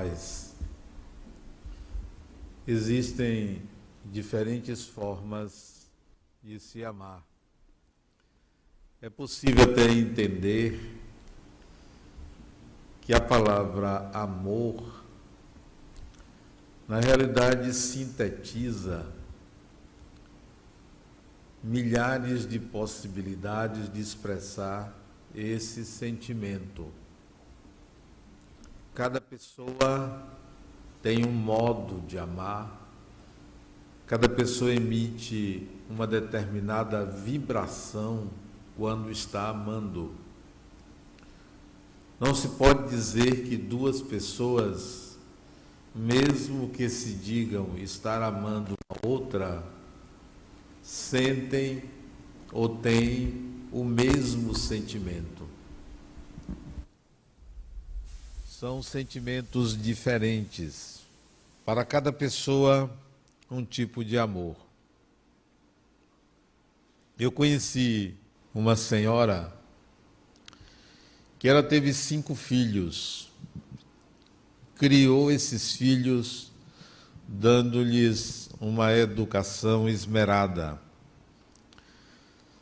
[0.00, 0.54] pais.
[2.66, 3.62] Existem
[4.04, 5.90] diferentes formas
[6.42, 7.22] de se amar.
[9.02, 10.98] É possível até entender
[13.02, 15.04] que a palavra amor,
[16.88, 19.06] na realidade, sintetiza
[21.62, 24.96] milhares de possibilidades de expressar
[25.34, 26.99] esse sentimento.
[29.00, 30.28] Cada pessoa
[31.02, 32.86] tem um modo de amar,
[34.06, 38.28] cada pessoa emite uma determinada vibração
[38.76, 40.12] quando está amando.
[42.20, 45.16] Não se pode dizer que duas pessoas,
[45.94, 49.64] mesmo que se digam estar amando a outra,
[50.82, 51.84] sentem
[52.52, 55.39] ou têm o mesmo sentimento.
[58.60, 61.00] São sentimentos diferentes.
[61.64, 62.94] Para cada pessoa,
[63.50, 64.54] um tipo de amor.
[67.18, 68.14] Eu conheci
[68.54, 69.50] uma senhora
[71.38, 73.32] que ela teve cinco filhos,
[74.74, 76.52] criou esses filhos
[77.26, 80.78] dando-lhes uma educação esmerada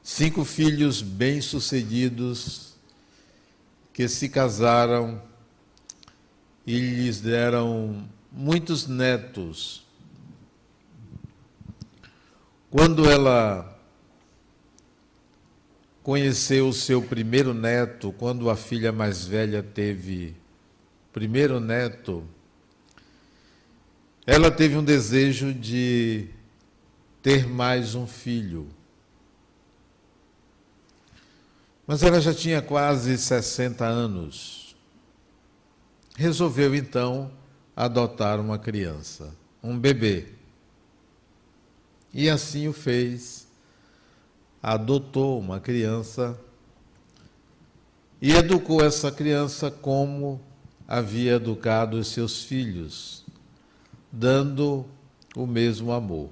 [0.01, 2.75] cinco filhos bem-sucedidos
[3.93, 5.21] que se casaram
[6.69, 9.87] e lhes deram muitos netos.
[12.71, 13.81] Quando ela
[16.03, 20.37] conheceu o seu primeiro neto, quando a filha mais velha teve
[21.11, 22.23] primeiro neto,
[24.27, 26.29] ela teve um desejo de
[27.23, 28.69] ter mais um filho.
[31.87, 34.68] Mas ela já tinha quase 60 anos.
[36.19, 37.31] Resolveu então
[37.77, 40.27] adotar uma criança, um bebê.
[42.13, 43.47] E assim o fez.
[44.61, 46.37] Adotou uma criança
[48.21, 50.41] e educou essa criança como
[50.89, 53.25] havia educado os seus filhos,
[54.11, 54.85] dando
[55.37, 56.31] o mesmo amor.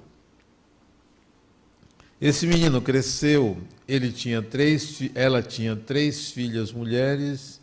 [2.19, 7.56] Esse menino cresceu ele tinha três, ela tinha três filhas mulheres,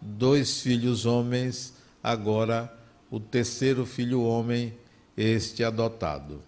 [0.00, 2.72] dois filhos homens, agora
[3.10, 4.74] o terceiro filho homem,
[5.16, 6.42] este adotado.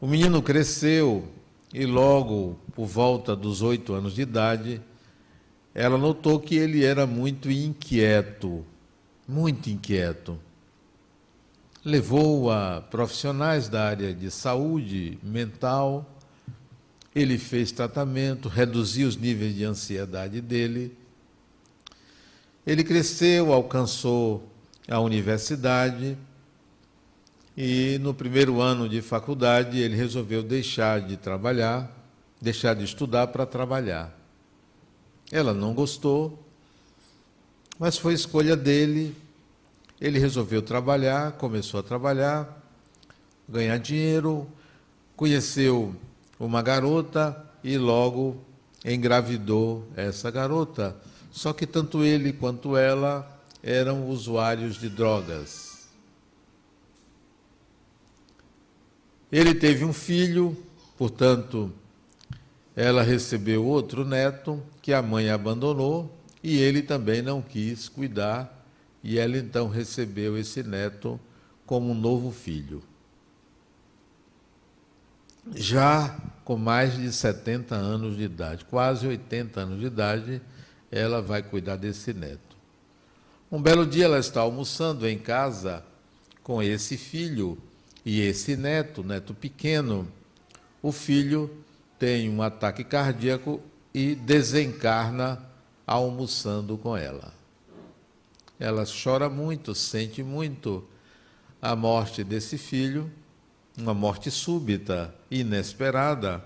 [0.00, 1.28] O menino cresceu
[1.72, 4.80] e logo, por volta dos oito anos de idade,
[5.74, 8.64] ela notou que ele era muito inquieto,
[9.26, 10.38] muito inquieto.
[11.84, 16.06] Levou a profissionais da área de saúde mental
[17.14, 20.96] ele fez tratamento, reduziu os níveis de ansiedade dele.
[22.68, 24.46] Ele cresceu, alcançou
[24.86, 26.18] a universidade
[27.56, 31.90] e no primeiro ano de faculdade ele resolveu deixar de trabalhar,
[32.38, 34.14] deixar de estudar para trabalhar.
[35.32, 36.46] Ela não gostou,
[37.78, 39.16] mas foi escolha dele.
[39.98, 42.62] Ele resolveu trabalhar, começou a trabalhar,
[43.48, 44.46] ganhar dinheiro,
[45.16, 45.96] conheceu
[46.38, 47.34] uma garota
[47.64, 48.36] e logo
[48.84, 50.94] engravidou essa garota.
[51.38, 53.24] Só que tanto ele quanto ela
[53.62, 55.86] eram usuários de drogas.
[59.30, 60.56] Ele teve um filho,
[60.96, 61.72] portanto,
[62.74, 66.12] ela recebeu outro neto que a mãe abandonou
[66.42, 68.66] e ele também não quis cuidar,
[69.00, 71.20] e ela então recebeu esse neto
[71.64, 72.82] como um novo filho
[75.54, 80.42] já com mais de 70 anos de idade, quase 80 anos de idade,
[80.90, 82.56] ela vai cuidar desse neto.
[83.50, 85.84] Um belo dia ela está almoçando em casa
[86.42, 87.58] com esse filho
[88.04, 90.06] e esse neto, neto pequeno.
[90.82, 91.50] O filho
[91.98, 93.60] tem um ataque cardíaco
[93.92, 95.42] e desencarna
[95.86, 97.32] almoçando com ela.
[98.60, 100.86] Ela chora muito, sente muito
[101.60, 103.10] a morte desse filho
[103.78, 106.42] uma morte súbita, inesperada.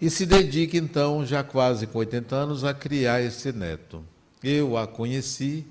[0.00, 4.02] E se dedica então, já quase com 80 anos, a criar esse neto.
[4.42, 5.66] Eu a conheci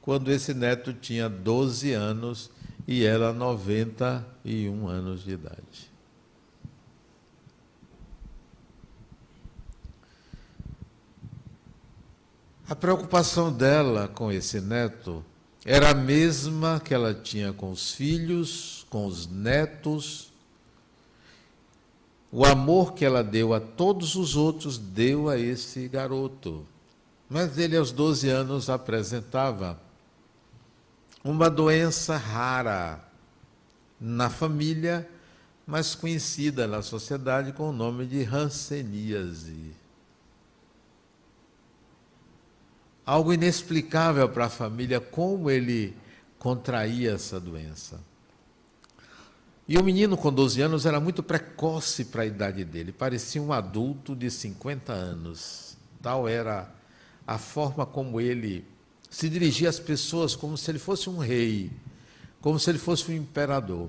[0.00, 2.50] quando esse neto tinha 12 anos
[2.88, 5.90] e ela 91 anos de idade.
[12.66, 15.24] A preocupação dela com esse neto
[15.64, 20.29] era a mesma que ela tinha com os filhos, com os netos.
[22.32, 26.64] O amor que ela deu a todos os outros, deu a esse garoto.
[27.28, 29.80] Mas ele, aos 12 anos, apresentava
[31.24, 33.00] uma doença rara
[34.00, 35.08] na família,
[35.66, 39.74] mas conhecida na sociedade com o nome de hanseníase.
[43.04, 45.96] Algo inexplicável para a família como ele
[46.38, 48.00] contraía essa doença.
[49.70, 53.52] E o menino com 12 anos era muito precoce para a idade dele, parecia um
[53.52, 55.76] adulto de 50 anos.
[56.02, 56.68] Tal era
[57.24, 58.64] a forma como ele
[59.08, 61.70] se dirigia às pessoas, como se ele fosse um rei,
[62.40, 63.88] como se ele fosse um imperador.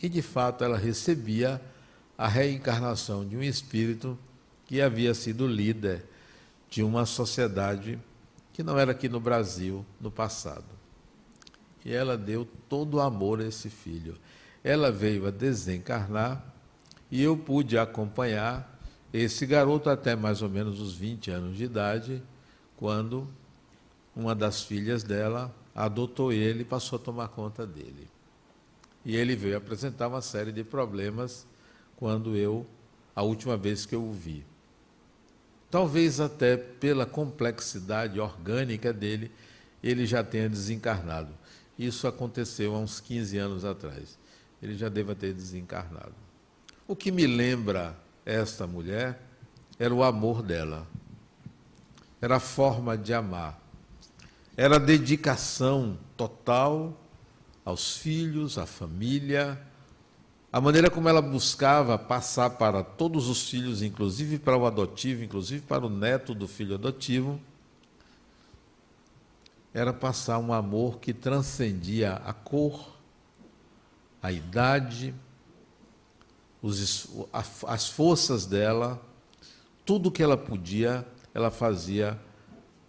[0.00, 1.60] E de fato ela recebia
[2.16, 4.16] a reencarnação de um espírito
[4.66, 6.04] que havia sido líder
[6.70, 7.98] de uma sociedade
[8.52, 10.74] que não era aqui no Brasil no passado.
[11.84, 14.14] E ela deu todo o amor a esse filho.
[14.64, 16.42] Ela veio a desencarnar
[17.10, 18.80] e eu pude acompanhar
[19.12, 22.22] esse garoto até mais ou menos os 20 anos de idade,
[22.78, 23.28] quando
[24.16, 28.08] uma das filhas dela adotou ele e passou a tomar conta dele.
[29.04, 31.46] E ele veio apresentar uma série de problemas
[31.96, 32.66] quando eu,
[33.14, 34.44] a última vez que eu o vi.
[35.70, 39.30] Talvez até pela complexidade orgânica dele,
[39.82, 41.32] ele já tenha desencarnado.
[41.78, 44.23] Isso aconteceu há uns 15 anos atrás
[44.64, 46.14] ele já deva ter desencarnado.
[46.88, 49.20] O que me lembra esta mulher
[49.78, 50.86] era o amor dela,
[52.20, 53.60] era a forma de amar,
[54.56, 56.98] era a dedicação total
[57.64, 59.60] aos filhos, à família,
[60.52, 65.62] a maneira como ela buscava passar para todos os filhos, inclusive para o adotivo, inclusive
[65.66, 67.40] para o neto do filho adotivo,
[69.74, 72.93] era passar um amor que transcendia a cor,
[74.24, 75.14] a idade,
[76.62, 77.10] os,
[77.66, 78.98] as forças dela,
[79.84, 82.18] tudo que ela podia, ela fazia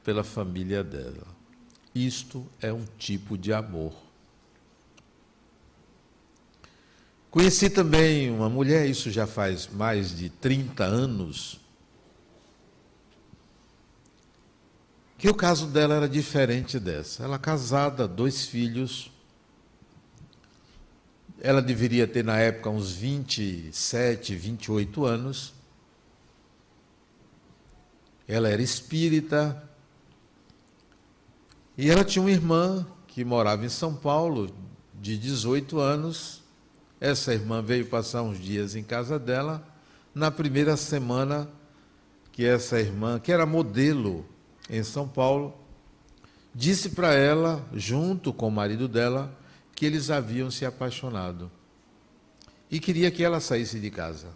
[0.01, 1.27] pela família dela.
[1.93, 3.93] Isto é um tipo de amor.
[7.29, 11.59] Conheci também uma mulher, isso já faz mais de 30 anos,
[15.17, 17.25] que o caso dela era diferente dessa.
[17.25, 19.11] Ela casada, dois filhos,
[21.45, 25.53] ela deveria ter na época uns 27, 28 anos.
[28.27, 29.63] Ela era espírita.
[31.77, 34.49] E ela tinha uma irmã que morava em São Paulo,
[34.99, 36.41] de 18 anos.
[36.99, 39.63] Essa irmã veio passar uns dias em casa dela.
[40.15, 41.47] Na primeira semana
[42.31, 44.25] que essa irmã, que era modelo
[44.67, 45.55] em São Paulo,
[46.55, 49.44] disse para ela, junto com o marido dela,
[49.75, 51.51] que eles haviam se apaixonado
[52.71, 54.29] e queria que ela saísse de casa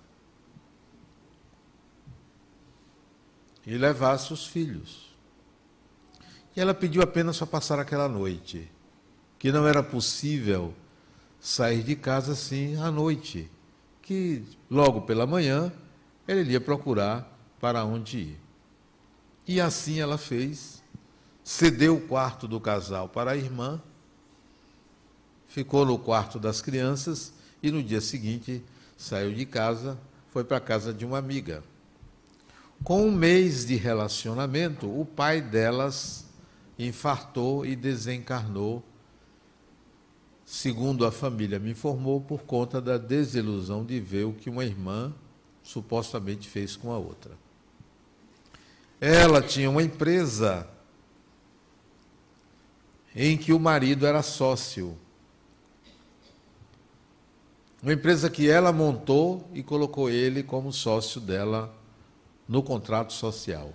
[3.66, 5.16] e levasse os filhos.
[6.56, 8.70] E ela pediu apenas para passar aquela noite,
[9.38, 10.74] que não era possível
[11.40, 13.50] sair de casa assim à noite,
[14.02, 15.72] que logo pela manhã
[16.28, 18.40] ele iria procurar para onde ir.
[19.48, 20.84] E assim ela fez,
[21.44, 23.82] cedeu o quarto do casal para a irmã
[25.50, 28.64] ficou no quarto das crianças e no dia seguinte
[28.96, 31.64] saiu de casa, foi para a casa de uma amiga.
[32.84, 36.26] Com um mês de relacionamento, o pai delas
[36.78, 38.82] infartou e desencarnou,
[40.46, 45.14] segundo a família me informou, por conta da desilusão de ver o que uma irmã
[45.64, 47.32] supostamente fez com a outra.
[49.02, 50.68] Ela tinha uma empresa
[53.16, 54.98] em que o marido era sócio
[57.82, 61.74] uma empresa que ela montou e colocou ele como sócio dela
[62.48, 63.74] no contrato social.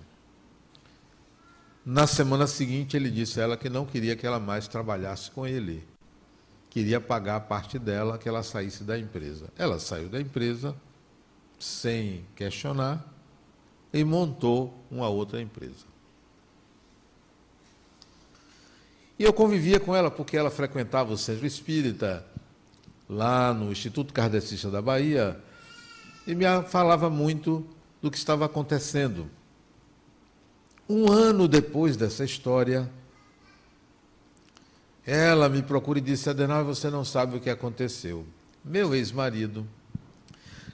[1.85, 5.45] Na semana seguinte, ele disse a ela que não queria que ela mais trabalhasse com
[5.45, 5.83] ele.
[6.69, 9.47] Queria pagar a parte dela, que ela saísse da empresa.
[9.57, 10.75] Ela saiu da empresa
[11.59, 13.05] sem questionar
[13.93, 15.85] e montou uma outra empresa.
[19.17, 22.25] E eu convivia com ela porque ela frequentava o centro espírita,
[23.09, 25.39] lá no Instituto Kardecista da Bahia,
[26.25, 27.65] e me falava muito
[28.01, 29.29] do que estava acontecendo.
[30.89, 32.89] Um ano depois dessa história,
[35.05, 38.25] ela me procura e disse: Adenal, você não sabe o que aconteceu.
[38.63, 39.67] Meu ex-marido,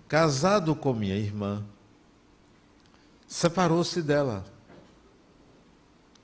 [0.07, 1.63] casado com minha irmã,
[3.27, 4.45] separou-se dela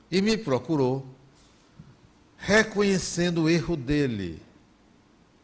[0.09, 1.05] e me procurou,
[2.37, 4.41] reconhecendo o erro dele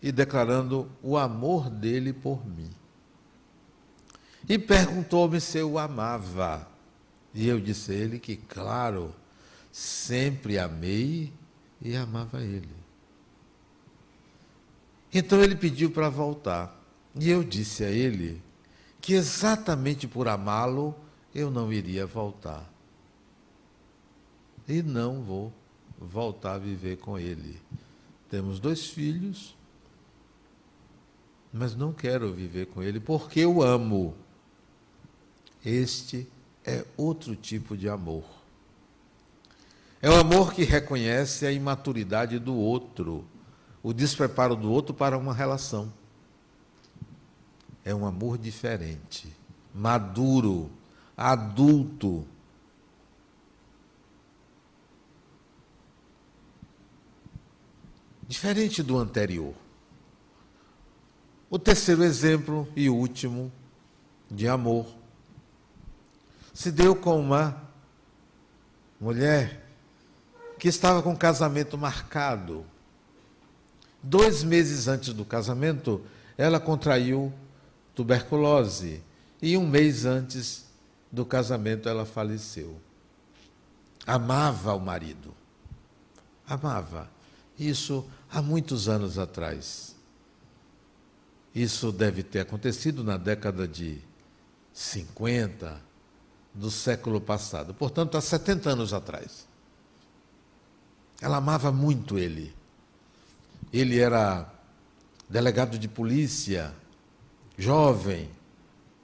[0.04, 2.70] e declarando o amor dele por mim.
[4.48, 6.68] E perguntou-me se eu amava.
[7.34, 9.16] E eu disse a ele que, claro,
[9.72, 11.32] sempre amei
[11.82, 12.70] e amava ele.
[15.14, 16.78] Então ele pediu para voltar.
[17.18, 18.42] E eu disse a ele
[19.00, 20.94] que exatamente por amá-lo
[21.34, 22.70] eu não iria voltar.
[24.68, 25.54] E não vou
[25.98, 27.62] voltar a viver com ele.
[28.30, 29.56] Temos dois filhos,
[31.54, 34.16] mas não quero viver com ele porque eu amo.
[35.64, 36.28] Este
[36.66, 38.24] é outro tipo de amor.
[40.02, 43.24] É o amor que reconhece a imaturidade do outro,
[43.84, 45.94] o despreparo do outro para uma relação.
[47.86, 49.32] É um amor diferente,
[49.74, 50.72] maduro,
[51.16, 52.26] adulto.
[58.28, 59.62] Diferente do anterior.
[61.54, 63.52] O terceiro exemplo e último
[64.28, 64.88] de amor
[66.52, 67.62] se deu com uma
[69.00, 69.64] mulher
[70.58, 72.66] que estava com casamento marcado.
[74.02, 76.02] Dois meses antes do casamento,
[76.36, 77.32] ela contraiu
[77.94, 79.04] tuberculose
[79.40, 80.66] e um mês antes
[81.12, 82.82] do casamento ela faleceu.
[84.08, 85.36] Amava o marido.
[86.48, 87.08] Amava.
[87.60, 89.93] Isso há muitos anos atrás.
[91.54, 94.00] Isso deve ter acontecido na década de
[94.74, 95.94] 50,
[96.54, 99.48] do século passado, portanto, há 70 anos atrás.
[101.20, 102.54] Ela amava muito ele.
[103.72, 104.52] Ele era
[105.28, 106.74] delegado de polícia,
[107.58, 108.30] jovem,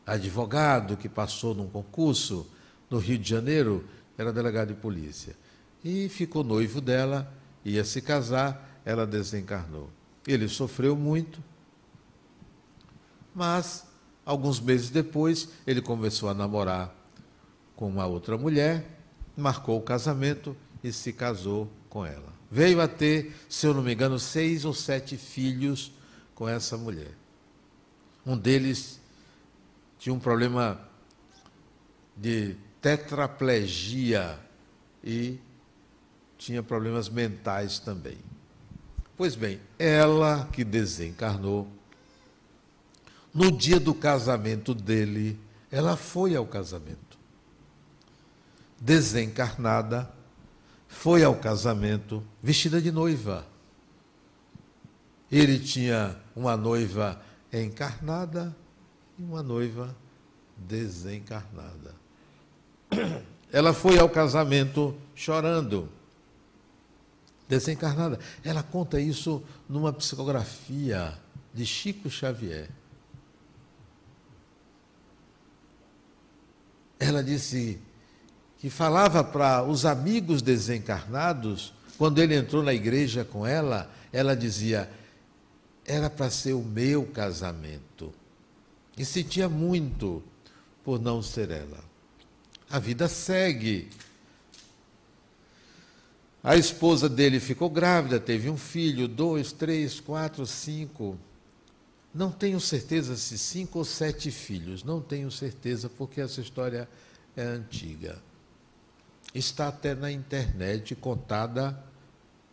[0.05, 2.45] advogado que passou num concurso
[2.89, 3.85] no Rio de Janeiro,
[4.17, 5.35] era delegado de polícia.
[5.83, 7.31] E ficou noivo dela,
[7.63, 9.89] ia se casar, ela desencarnou.
[10.27, 11.41] Ele sofreu muito,
[13.33, 13.85] mas
[14.25, 16.93] alguns meses depois ele começou a namorar
[17.75, 18.99] com uma outra mulher,
[19.35, 22.33] marcou o casamento e se casou com ela.
[22.51, 25.91] Veio a ter, se eu não me engano, seis ou sete filhos
[26.33, 27.11] com essa mulher.
[28.25, 28.99] Um deles
[29.97, 30.79] tinha um problema
[32.15, 34.39] de tetraplegia
[35.03, 35.39] e
[36.37, 38.17] tinha problemas mentais também.
[39.15, 41.67] Pois bem, ela que desencarnou,
[43.39, 45.39] no dia do casamento dele,
[45.71, 47.17] ela foi ao casamento
[48.77, 50.11] desencarnada,
[50.89, 53.47] foi ao casamento vestida de noiva.
[55.31, 57.21] Ele tinha uma noiva
[57.53, 58.53] encarnada
[59.17, 59.95] e uma noiva
[60.57, 61.95] desencarnada.
[63.51, 65.89] Ela foi ao casamento chorando,
[67.47, 68.19] desencarnada.
[68.43, 71.17] Ela conta isso numa psicografia
[71.51, 72.69] de Chico Xavier.
[77.09, 77.79] Ela disse:
[78.59, 84.89] que falava para os amigos desencarnados, quando ele entrou na igreja com ela, ela dizia:
[85.85, 88.13] era para ser o meu casamento.
[88.95, 90.21] E sentia muito
[90.83, 91.83] por não ser ela.
[92.69, 93.89] A vida segue.
[96.43, 101.17] A esposa dele ficou grávida, teve um filho, dois, três, quatro, cinco.
[102.13, 106.89] Não tenho certeza se cinco ou sete filhos, não tenho certeza, porque essa história
[107.35, 108.19] é antiga
[109.33, 111.77] está até na internet contada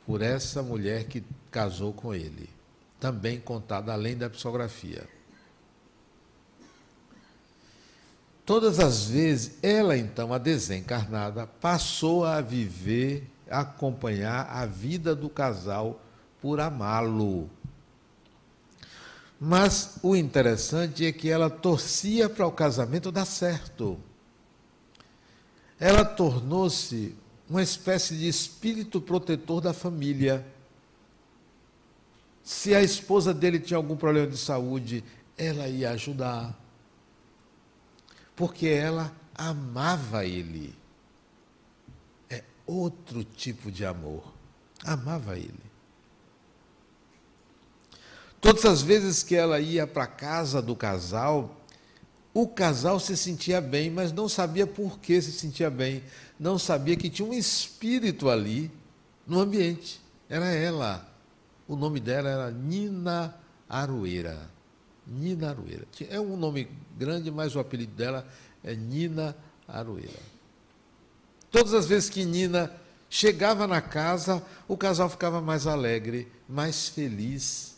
[0.05, 2.49] por essa mulher que casou com ele.
[3.01, 5.07] Também contada além da psicografia.
[8.45, 15.29] Todas as vezes, ela então, a desencarnada, passou a viver, a acompanhar a vida do
[15.29, 16.01] casal
[16.41, 17.51] por amá-lo.
[19.39, 23.99] Mas o interessante é que ela torcia para o casamento dar certo
[25.79, 27.15] ela tornou-se
[27.49, 30.45] uma espécie de espírito protetor da família.
[32.43, 35.05] Se a esposa dele tinha algum problema de saúde,
[35.37, 36.59] ela ia ajudar.
[38.35, 40.75] Porque ela amava ele.
[42.29, 44.33] É outro tipo de amor.
[44.83, 45.66] Amava ele.
[48.47, 51.61] Todas as vezes que ela ia para a casa do casal,
[52.33, 56.05] o casal se sentia bem, mas não sabia por que se sentia bem.
[56.39, 58.71] Não sabia que tinha um espírito ali
[59.27, 60.01] no ambiente.
[60.29, 61.13] Era ela.
[61.67, 63.35] O nome dela era Nina
[63.69, 64.49] Arueira.
[65.05, 65.85] Nina Arueira.
[66.09, 68.25] É um nome grande, mas o apelido dela
[68.63, 69.37] é Nina
[69.67, 70.21] Arueira.
[71.51, 72.73] Todas as vezes que Nina
[73.11, 77.76] chegava na casa, o casal ficava mais alegre, mais feliz.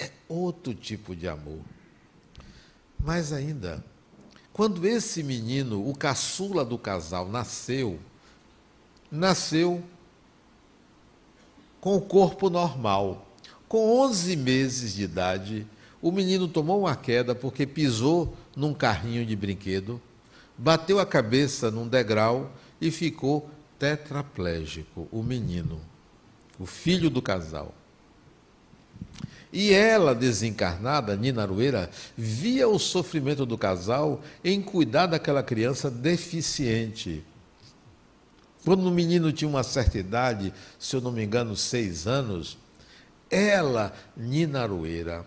[0.00, 1.60] É outro tipo de amor.
[2.98, 3.84] Mais ainda,
[4.52, 7.98] quando esse menino, o caçula do casal, nasceu,
[9.10, 9.82] nasceu
[11.80, 13.26] com o corpo normal.
[13.68, 15.66] Com 11 meses de idade,
[16.02, 20.00] o menino tomou uma queda porque pisou num carrinho de brinquedo,
[20.56, 25.08] bateu a cabeça num degrau e ficou tetraplégico.
[25.10, 25.80] O menino,
[26.58, 27.74] o filho do casal.
[29.52, 37.24] E ela, desencarnada, Nina Arueira, via o sofrimento do casal em cuidar daquela criança deficiente.
[38.64, 42.58] Quando o menino tinha uma certa idade, se eu não me engano, seis anos,
[43.28, 45.26] ela, Nina Arueira,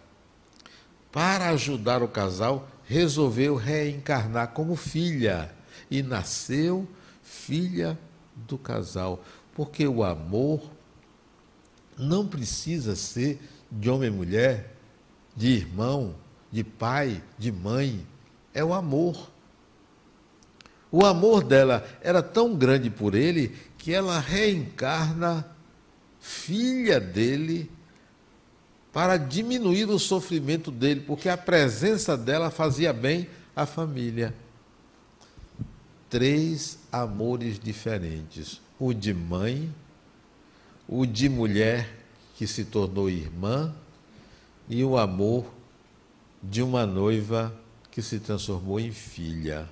[1.11, 5.51] para ajudar o casal, resolveu reencarnar como filha
[5.89, 6.87] e nasceu
[7.21, 7.97] filha
[8.35, 10.61] do casal, porque o amor
[11.97, 13.39] não precisa ser
[13.73, 14.73] de homem e mulher,
[15.35, 16.15] de irmão,
[16.51, 18.05] de pai, de mãe,
[18.53, 19.31] é o amor.
[20.91, 25.45] O amor dela era tão grande por ele que ela reencarna
[26.19, 27.69] filha dele
[28.93, 34.35] para diminuir o sofrimento dele, porque a presença dela fazia bem à família.
[36.11, 39.73] Três amores diferentes: o de mãe,
[40.87, 42.02] o de mulher
[42.43, 43.73] que se tornou irmã
[44.67, 45.45] e o amor
[46.41, 47.57] de uma noiva
[47.89, 49.69] que se transformou em filha.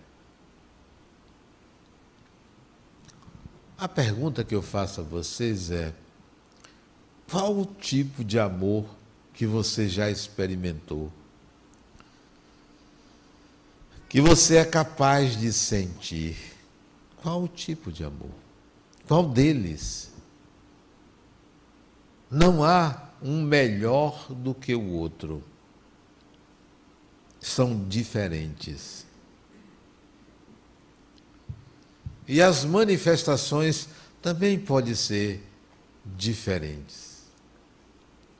[3.77, 5.93] A pergunta que eu faço a vocês é:
[7.29, 8.85] qual o tipo de amor
[9.33, 11.11] que você já experimentou?
[14.07, 16.37] Que você é capaz de sentir?
[17.17, 18.31] Qual o tipo de amor?
[19.09, 20.10] Qual deles?
[22.31, 25.43] Não há um melhor do que o outro.
[27.41, 29.05] São diferentes.
[32.25, 33.89] E as manifestações
[34.21, 35.45] também podem ser
[36.05, 37.23] diferentes.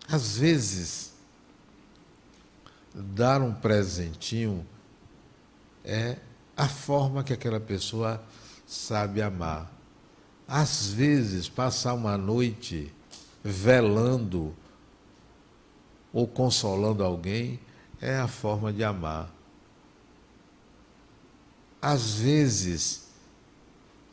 [0.08, 1.12] Às vezes,
[2.94, 4.66] dar um presentinho
[5.84, 6.18] é
[6.56, 8.24] a forma que aquela pessoa
[8.66, 9.70] sabe amar.
[10.48, 12.94] Às vezes, passar uma noite
[13.44, 14.56] velando
[16.14, 17.60] ou consolando alguém
[18.00, 19.34] é a forma de amar.
[21.82, 23.08] Às vezes,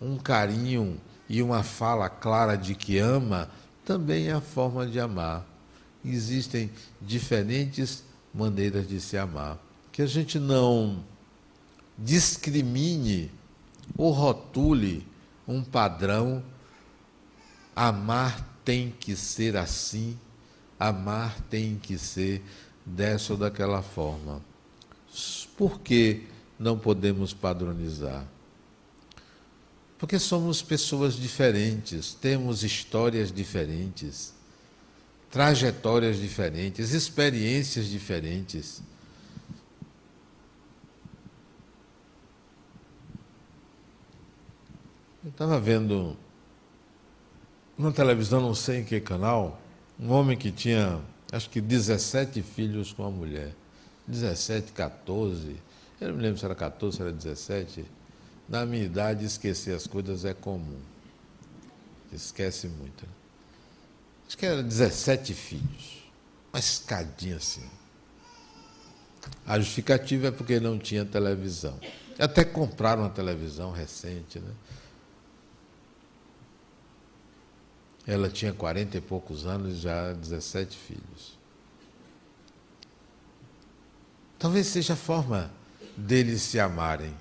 [0.01, 3.51] um carinho e uma fala clara de que ama
[3.85, 5.47] também é a forma de amar.
[6.05, 9.59] Existem diferentes maneiras de se amar.
[9.93, 11.05] Que a gente não
[11.97, 13.31] discrimine
[13.97, 15.07] ou rotule
[15.47, 16.43] um padrão.
[17.75, 20.19] Amar tem que ser assim,
[20.79, 22.43] amar tem que ser
[22.85, 24.43] dessa ou daquela forma.
[25.57, 26.27] Por que
[26.59, 28.29] não podemos padronizar?
[29.97, 34.35] Porque somos pessoas diferentes, temos histórias diferentes,
[35.31, 38.83] trajetórias diferentes, experiências diferentes.
[45.25, 46.19] Eu estava vendo
[47.79, 49.61] na televisão, não sei em que canal,
[49.99, 53.55] um homem que tinha, acho que 17 filhos com a mulher.
[54.07, 55.57] 17, 14.
[56.01, 57.85] Eu não me lembro se era 14, se era 17.
[58.49, 60.81] Na minha idade, esquecer as coisas é comum.
[62.13, 63.05] Esquece muito.
[63.05, 63.13] Né?
[64.27, 66.05] Acho que era 17 filhos.
[66.53, 67.69] Uma escadinha assim.
[69.47, 71.79] A justificativa é porque não tinha televisão.
[72.19, 74.51] Até compraram uma televisão recente, né?
[78.09, 81.39] Ela tinha quarenta e poucos anos e já 17 filhos.
[84.39, 85.51] Talvez seja a forma
[85.95, 87.15] deles se amarem.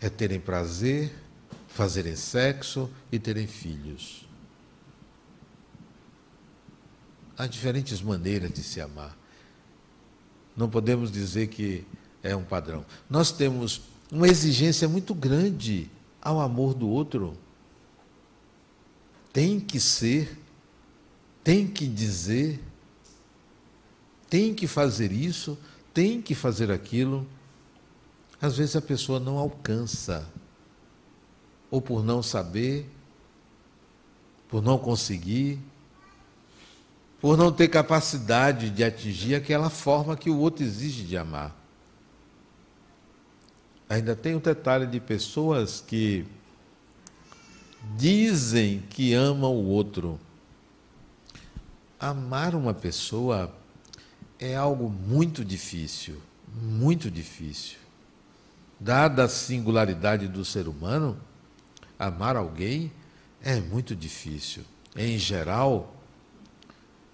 [0.00, 1.14] É terem prazer,
[1.68, 4.26] fazerem sexo e terem filhos.
[7.36, 9.14] Há diferentes maneiras de se amar.
[10.56, 11.84] Não podemos dizer que
[12.22, 12.86] é um padrão.
[13.10, 15.90] Nós temos uma exigência muito grande
[16.22, 17.36] ao amor do outro
[19.38, 20.36] tem que ser,
[21.44, 22.60] tem que dizer,
[24.28, 25.56] tem que fazer isso,
[25.94, 27.24] tem que fazer aquilo.
[28.42, 30.28] Às vezes a pessoa não alcança,
[31.70, 32.90] ou por não saber,
[34.48, 35.60] por não conseguir,
[37.20, 41.56] por não ter capacidade de atingir aquela forma que o outro exige de amar.
[43.88, 46.26] Ainda tem um detalhe de pessoas que
[47.96, 50.18] dizem que amam o outro.
[51.98, 53.52] Amar uma pessoa
[54.38, 56.20] é algo muito difícil,
[56.54, 57.78] muito difícil.
[58.80, 61.18] dada a singularidade do ser humano,
[61.98, 62.92] amar alguém
[63.42, 64.62] é muito difícil.
[64.94, 65.96] Em geral,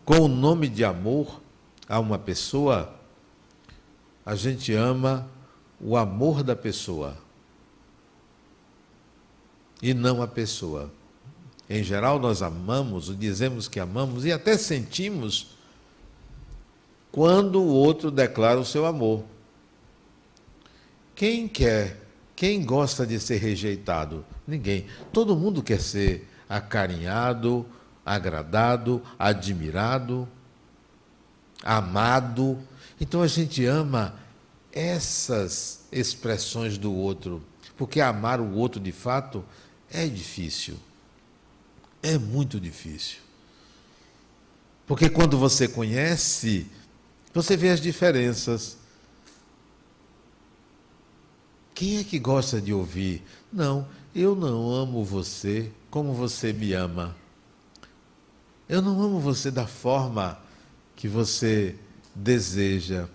[0.04, 1.40] com o nome de amor
[1.88, 2.94] a uma pessoa,
[4.26, 5.26] a gente ama
[5.80, 7.23] o amor da pessoa
[9.84, 10.90] e não a pessoa.
[11.68, 15.48] Em geral, nós amamos, dizemos que amamos e até sentimos
[17.12, 19.24] quando o outro declara o seu amor.
[21.14, 22.00] Quem quer,
[22.34, 24.24] quem gosta de ser rejeitado?
[24.46, 24.86] Ninguém.
[25.12, 27.66] Todo mundo quer ser acarinhado,
[28.06, 30.26] agradado, admirado,
[31.62, 32.58] amado.
[32.98, 34.14] Então a gente ama
[34.72, 37.42] essas expressões do outro,
[37.76, 39.44] porque amar o outro de fato
[39.94, 40.74] é difícil.
[42.02, 43.18] É muito difícil.
[44.86, 46.66] Porque quando você conhece,
[47.32, 48.76] você vê as diferenças.
[51.74, 53.22] Quem é que gosta de ouvir?
[53.52, 57.16] Não, eu não amo você como você me ama.
[58.68, 60.38] Eu não amo você da forma
[60.96, 61.76] que você
[62.14, 63.08] deseja.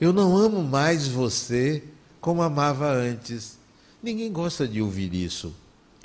[0.00, 1.84] Eu não amo mais você
[2.20, 3.58] como amava antes.
[4.02, 5.54] Ninguém gosta de ouvir isso,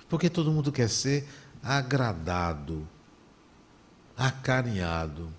[0.10, 1.28] porque todo mundo quer ser
[1.64, 2.88] agradado,
[4.18, 5.30] acarinhado.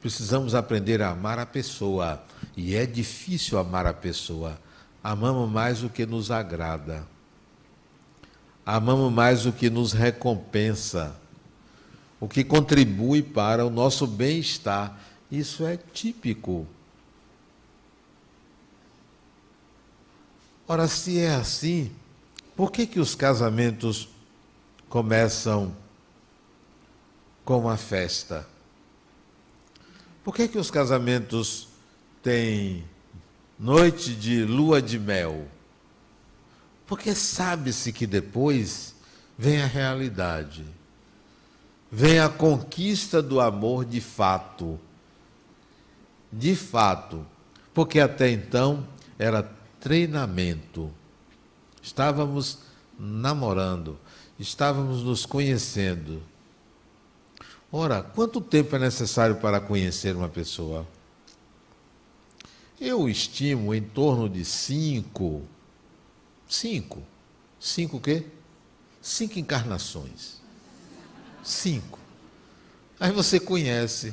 [0.00, 2.24] Precisamos aprender a amar a pessoa,
[2.56, 4.58] e é difícil amar a pessoa.
[5.02, 7.06] Amamos mais o que nos agrada.
[8.64, 11.20] Amamos mais o que nos recompensa
[12.20, 15.00] o que contribui para o nosso bem-estar.
[15.32, 16.66] Isso é típico.
[20.68, 21.90] Ora, se é assim,
[22.60, 24.06] por que, que os casamentos
[24.86, 25.74] começam
[27.42, 28.46] com uma festa?
[30.22, 31.68] Por que, que os casamentos
[32.22, 32.84] têm
[33.58, 35.48] noite de lua de mel?
[36.86, 38.94] Porque sabe-se que depois
[39.38, 40.62] vem a realidade
[41.90, 44.78] vem a conquista do amor de fato.
[46.30, 47.26] De fato.
[47.72, 48.86] Porque até então
[49.18, 50.99] era treinamento.
[51.82, 52.58] Estávamos
[52.98, 53.98] namorando,
[54.38, 56.22] estávamos nos conhecendo.
[57.72, 60.86] Ora, quanto tempo é necessário para conhecer uma pessoa?
[62.80, 65.42] Eu estimo em torno de cinco.
[66.48, 67.02] Cinco.
[67.60, 68.24] Cinco o quê?
[69.00, 70.40] Cinco encarnações.
[71.44, 71.98] Cinco.
[72.98, 74.12] Aí você conhece.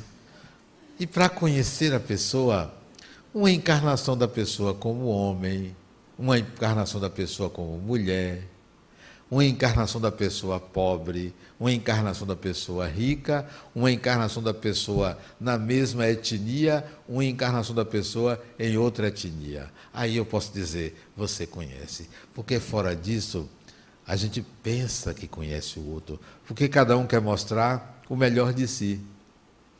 [0.99, 2.73] E para conhecer a pessoa,
[3.33, 5.75] uma encarnação da pessoa como homem,
[6.17, 8.43] uma encarnação da pessoa como mulher,
[9.29, 15.57] uma encarnação da pessoa pobre, uma encarnação da pessoa rica, uma encarnação da pessoa na
[15.57, 19.69] mesma etnia, uma encarnação da pessoa em outra etnia.
[19.93, 22.09] Aí eu posso dizer, você conhece.
[22.33, 23.49] Porque fora disso,
[24.05, 28.65] a gente pensa que conhece o outro, porque cada um quer mostrar o melhor de
[28.67, 29.01] si.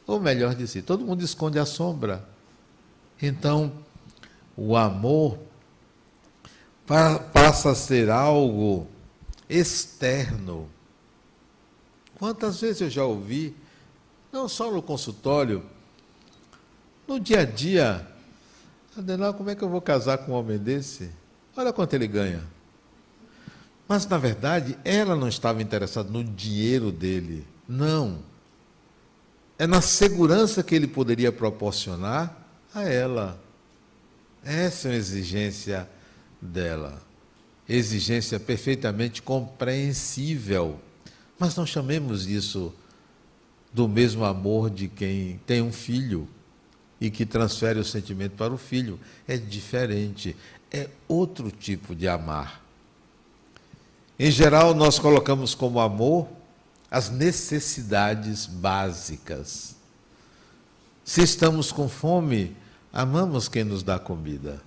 [0.06, 0.82] O melhor de si.
[0.82, 2.28] Todo mundo esconde a sombra.
[3.22, 3.72] Então,
[4.56, 5.38] o amor
[6.88, 8.88] passa a ser algo
[9.50, 10.70] externo.
[12.18, 13.56] Quantas vezes eu já ouvi,
[14.32, 15.64] não só no consultório,
[17.08, 18.08] no dia a dia,
[18.98, 21.12] Adenal, como é que eu vou casar com um homem desse?
[21.56, 22.44] Olha quanto ele ganha.
[23.88, 27.46] Mas, na verdade, ela não estava interessada no dinheiro dele.
[27.68, 28.20] Não.
[29.58, 32.36] É na segurança que ele poderia proporcionar
[32.74, 33.40] a ela.
[34.44, 35.88] Essa é uma exigência
[36.42, 37.02] dela.
[37.68, 40.80] Exigência perfeitamente compreensível.
[41.38, 42.74] Mas não chamemos isso
[43.74, 46.28] do mesmo amor de quem tem um filho
[47.00, 49.00] e que transfere o sentimento para o filho.
[49.28, 50.36] É diferente.
[50.72, 52.62] É outro tipo de amar.
[54.20, 56.28] Em geral, nós colocamos como amor
[56.90, 59.76] as necessidades básicas.
[61.04, 62.56] Se estamos com fome,
[62.92, 64.62] amamos quem nos dá comida.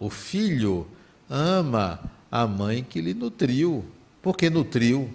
[0.00, 0.88] O filho
[1.28, 2.00] ama
[2.32, 3.84] a mãe que lhe nutriu.
[4.22, 5.12] Porque nutriu.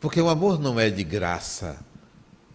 [0.00, 1.84] Porque o amor não é de graça.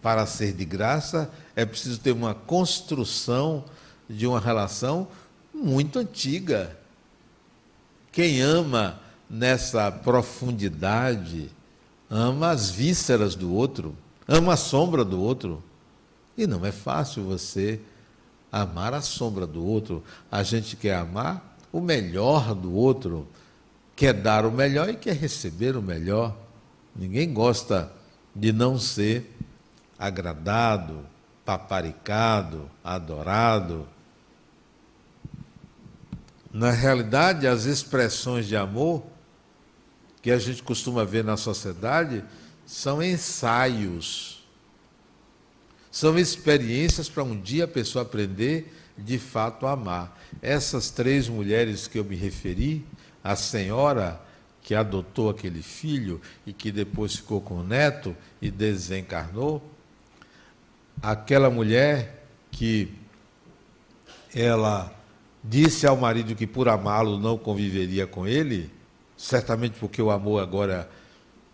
[0.00, 3.64] Para ser de graça, é preciso ter uma construção
[4.08, 5.06] de uma relação
[5.52, 6.76] muito antiga.
[8.10, 11.50] Quem ama nessa profundidade,
[12.08, 13.94] ama as vísceras do outro,
[14.26, 15.62] ama a sombra do outro.
[16.36, 17.80] E não é fácil você
[18.50, 20.02] amar a sombra do outro.
[20.30, 23.28] A gente quer amar o melhor do outro,
[23.94, 26.36] quer dar o melhor e quer receber o melhor.
[26.94, 27.92] Ninguém gosta
[28.34, 29.36] de não ser
[29.98, 31.04] agradado,
[31.44, 33.86] paparicado, adorado.
[36.52, 39.02] Na realidade, as expressões de amor
[40.22, 42.24] que a gente costuma ver na sociedade
[42.66, 44.39] são ensaios.
[45.90, 50.18] São experiências para um dia a pessoa aprender de fato a amar.
[50.40, 52.84] Essas três mulheres que eu me referi,
[53.22, 54.20] a senhora
[54.62, 59.62] que adotou aquele filho e que depois ficou com o neto e desencarnou,
[61.02, 62.92] aquela mulher que
[64.34, 64.94] ela
[65.42, 68.70] disse ao marido que por amá-lo não conviveria com ele,
[69.16, 70.88] certamente porque o amor agora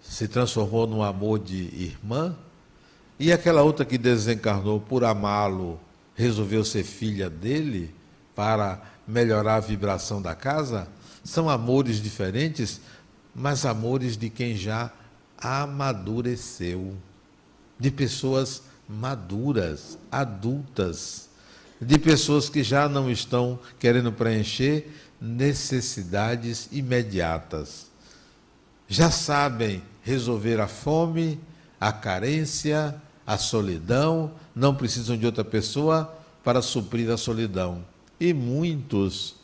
[0.00, 2.36] se transformou num amor de irmã,
[3.18, 5.80] e aquela outra que desencarnou por amá-lo
[6.14, 7.94] resolveu ser filha dele
[8.34, 10.88] para melhorar a vibração da casa,
[11.24, 12.80] são amores diferentes,
[13.34, 14.90] mas amores de quem já
[15.38, 16.94] amadureceu,
[17.78, 21.28] de pessoas maduras, adultas,
[21.80, 27.86] de pessoas que já não estão querendo preencher necessidades imediatas.
[28.88, 31.40] Já sabem resolver a fome,
[31.80, 32.94] a carência,
[33.26, 37.84] a solidão, não precisam de outra pessoa para suprir a solidão.
[38.20, 39.34] E muitos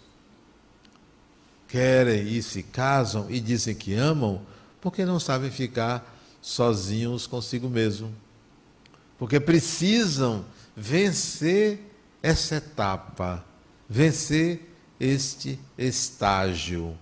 [1.69, 4.41] querem e se casam e dizem que amam
[4.81, 8.13] porque não sabem ficar sozinhos consigo mesmo.
[9.19, 10.45] Porque precisam
[10.77, 11.81] vencer
[12.23, 13.45] essa etapa,
[13.89, 14.69] vencer
[14.99, 16.97] este estágio,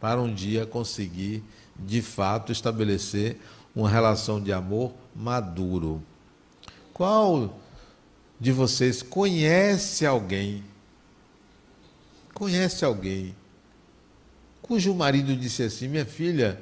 [0.00, 1.42] para um dia conseguir,
[1.78, 3.40] de fato, estabelecer
[3.74, 6.02] uma relação de amor maduro.
[6.92, 7.58] Qual
[8.38, 10.62] de vocês conhece alguém?
[12.32, 13.34] Conhece alguém
[14.64, 16.58] cujo marido disse assim: Minha filha,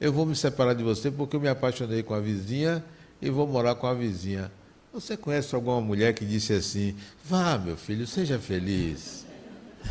[0.00, 2.84] eu vou me separar de você porque eu me apaixonei com a vizinha
[3.20, 4.50] e vou morar com a vizinha.
[4.92, 9.26] Você conhece alguma mulher que disse assim: Vá, meu filho, seja feliz?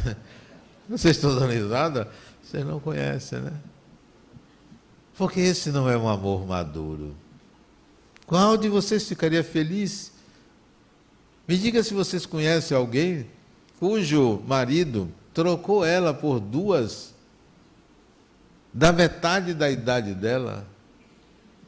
[0.87, 2.09] Vocês estão dando risada?
[2.41, 3.53] Vocês não conhecem, né?
[5.21, 7.15] Porque esse não é um amor maduro.
[8.25, 10.11] Qual de vocês ficaria feliz?
[11.47, 13.27] Me diga se vocês conhecem alguém
[13.79, 17.13] cujo marido trocou ela por duas
[18.73, 20.65] da metade da idade dela.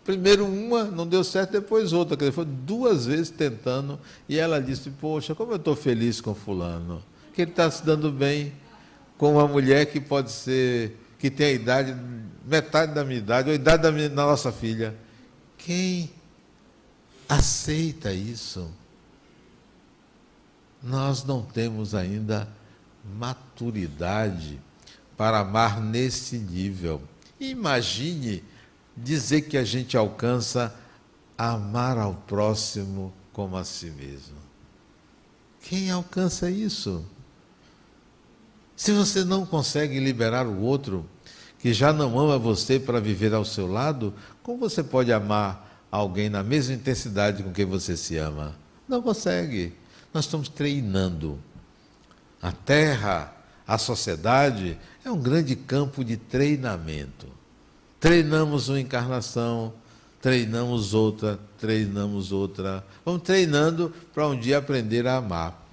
[0.04, 2.18] Primeiro uma, não deu certo, depois outra.
[2.18, 4.00] Quer dizer, foi duas vezes tentando.
[4.28, 7.04] E ela disse: Poxa, como eu estou feliz com Fulano.
[7.36, 8.52] Que ele está se dando bem
[9.16, 11.96] com uma mulher que pode ser, que tem a idade,
[12.46, 14.94] metade da minha idade, ou a idade da, minha, da nossa filha.
[15.58, 16.12] Quem
[17.30, 18.70] aceita isso?
[20.82, 22.46] Nós não temos ainda
[23.18, 24.60] maturidade
[25.16, 27.02] para amar nesse nível.
[27.40, 28.44] Imagine
[28.98, 30.76] dizer que a gente alcança
[31.38, 34.36] amar ao próximo como a si mesmo.
[35.62, 37.02] Quem alcança isso?
[38.76, 41.10] Se você não consegue liberar o outro,
[41.64, 46.28] que já não ama você para viver ao seu lado, como você pode amar alguém
[46.28, 48.54] na mesma intensidade com que você se ama?
[48.86, 49.72] Não consegue.
[50.14, 51.40] Nós estamos treinando.
[52.42, 53.34] A terra,
[53.66, 57.28] a sociedade, é um grande campo de treinamento.
[57.98, 59.74] Treinamos uma encarnação,
[60.22, 62.86] treinamos outra, treinamos outra.
[63.06, 65.66] Vamos treinando para um dia aprender a amar.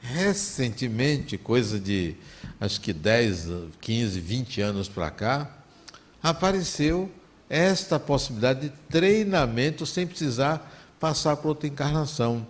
[0.00, 2.16] Recentemente, coisa de
[2.60, 3.48] acho que 10,
[3.80, 5.50] 15, 20 anos para cá,
[6.22, 7.10] apareceu
[7.48, 12.46] esta possibilidade de treinamento sem precisar passar por outra encarnação.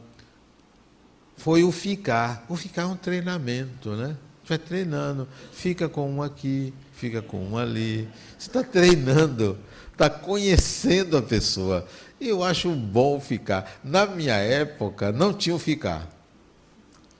[1.36, 2.44] Foi o ficar.
[2.48, 4.16] O ficar é um treinamento, né?
[4.48, 8.08] Vai treinando, fica com um aqui, fica com um ali.
[8.38, 9.58] Você está treinando,
[9.92, 11.86] está conhecendo a pessoa.
[12.20, 13.80] Eu acho bom ficar.
[13.82, 16.15] Na minha época, não tinha o ficar.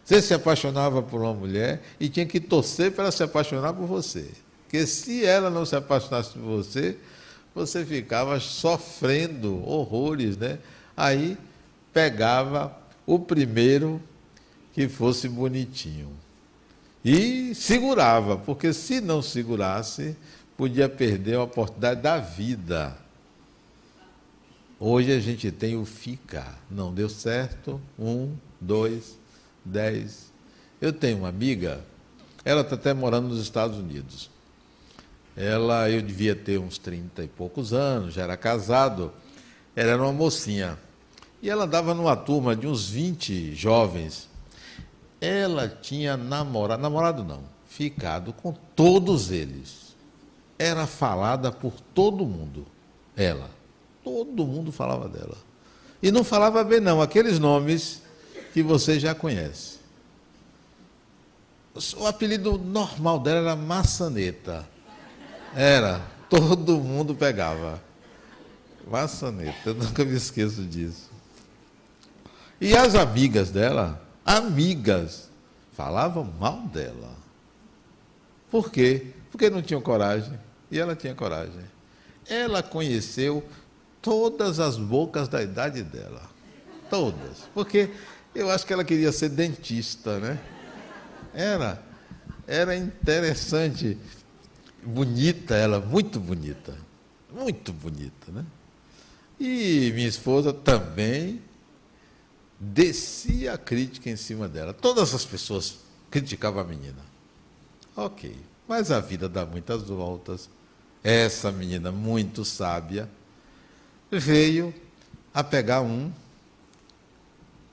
[0.07, 3.87] Você se apaixonava por uma mulher e tinha que torcer para ela se apaixonar por
[3.87, 4.31] você.
[4.63, 6.97] Porque se ela não se apaixonasse por você,
[7.53, 10.61] você ficava sofrendo horrores, né?
[10.97, 11.37] Aí
[11.93, 14.01] pegava o primeiro
[14.73, 16.13] que fosse bonitinho.
[17.05, 20.17] E segurava, porque se não segurasse,
[20.57, 22.97] podia perder a oportunidade da vida.
[24.79, 26.61] Hoje a gente tem o ficar.
[26.71, 27.81] Não deu certo.
[27.99, 29.19] Um, dois,
[29.67, 30.33] dez.
[30.81, 31.85] Eu tenho uma amiga,
[32.45, 34.31] ela está até morando nos Estados Unidos.
[35.37, 39.13] Ela, eu devia ter uns 30 e poucos anos, já era casado.
[39.75, 40.79] Ela era uma mocinha.
[41.43, 44.29] E ela andava numa turma de uns 20 jovens
[45.21, 49.97] ela tinha namorado, namorado não, ficado com todos eles.
[50.59, 52.67] Era falada por todo mundo,
[53.17, 53.51] ela.
[54.03, 55.37] Todo mundo falava dela.
[56.03, 58.03] E não falava bem, não, aqueles nomes
[58.57, 59.77] que você já conhece.
[61.99, 64.67] O apelido normal dela era maçaneta.
[65.55, 67.79] Era, todo mundo pegava.
[68.91, 71.11] Maçaneta, eu nunca me esqueço disso.
[72.59, 75.29] E as amigas dela, amigas,
[75.75, 77.15] falavam mal dela.
[78.51, 79.09] Por quê?
[79.31, 80.41] Porque não tinham coragem.
[80.71, 81.61] E ela tinha coragem.
[82.27, 83.47] Ela conheceu
[84.01, 86.23] todas as bocas da idade dela.
[86.89, 87.43] Todas.
[87.53, 87.91] Porque
[88.41, 90.39] eu acho que ela queria ser dentista, né?
[91.35, 91.83] Era.
[92.47, 93.99] Era interessante.
[94.83, 96.77] Bonita ela, muito bonita.
[97.33, 98.45] Muito bonita, né?
[99.39, 101.43] E minha esposa também
[102.59, 104.73] descia a crítica em cima dela.
[104.73, 105.79] Todas as pessoas
[106.11, 107.05] criticavam a menina.
[107.95, 110.49] Ok, mas a vida dá muitas voltas.
[111.03, 113.09] Essa menina, muito sábia,
[114.11, 114.75] veio
[115.33, 116.11] a pegar um,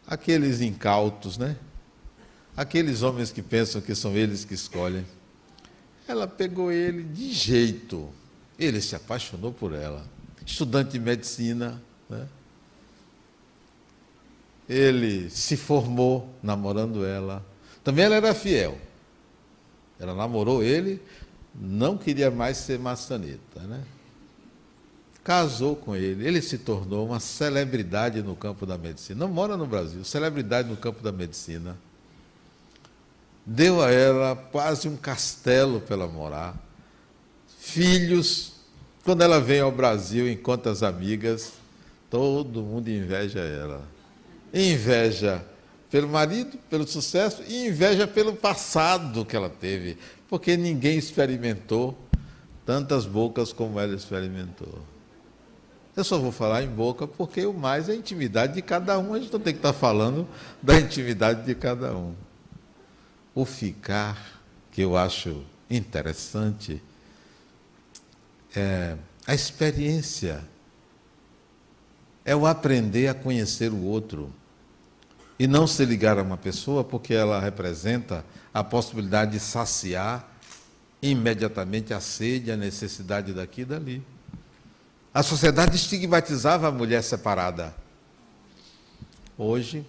[0.07, 1.55] aqueles incautos, né?
[2.55, 5.05] Aqueles homens que pensam que são eles que escolhem.
[6.07, 8.09] Ela pegou ele de jeito.
[8.59, 10.05] Ele se apaixonou por ela.
[10.45, 12.27] Estudante de medicina, né?
[14.67, 17.43] Ele se formou namorando ela.
[17.83, 18.77] Também ela era fiel.
[19.99, 21.01] Ela namorou ele,
[21.55, 23.83] não queria mais ser maçaneta, né?
[25.23, 29.19] Casou com ele, ele se tornou uma celebridade no campo da medicina.
[29.25, 31.77] Não mora no Brasil, celebridade no campo da medicina.
[33.45, 36.55] Deu a ela quase um castelo para ela morar.
[37.57, 38.51] Filhos.
[39.05, 41.53] Quando ela vem ao Brasil, encontra as amigas,
[42.09, 43.81] todo mundo inveja ela.
[44.53, 45.43] Inveja
[45.89, 51.97] pelo marido, pelo sucesso, e inveja pelo passado que ela teve, porque ninguém experimentou
[52.65, 54.92] tantas bocas como ela experimentou.
[55.95, 59.13] Eu só vou falar em boca porque o mais é a intimidade de cada um,
[59.13, 60.27] a gente não tem que estar falando
[60.61, 62.15] da intimidade de cada um.
[63.35, 66.81] O ficar, que eu acho interessante,
[68.55, 70.43] é a experiência,
[72.25, 74.33] é o aprender a conhecer o outro
[75.37, 80.27] e não se ligar a uma pessoa porque ela representa a possibilidade de saciar
[81.01, 84.12] imediatamente a sede, a necessidade daqui e dali.
[85.13, 87.75] A sociedade estigmatizava a mulher separada.
[89.37, 89.85] Hoje,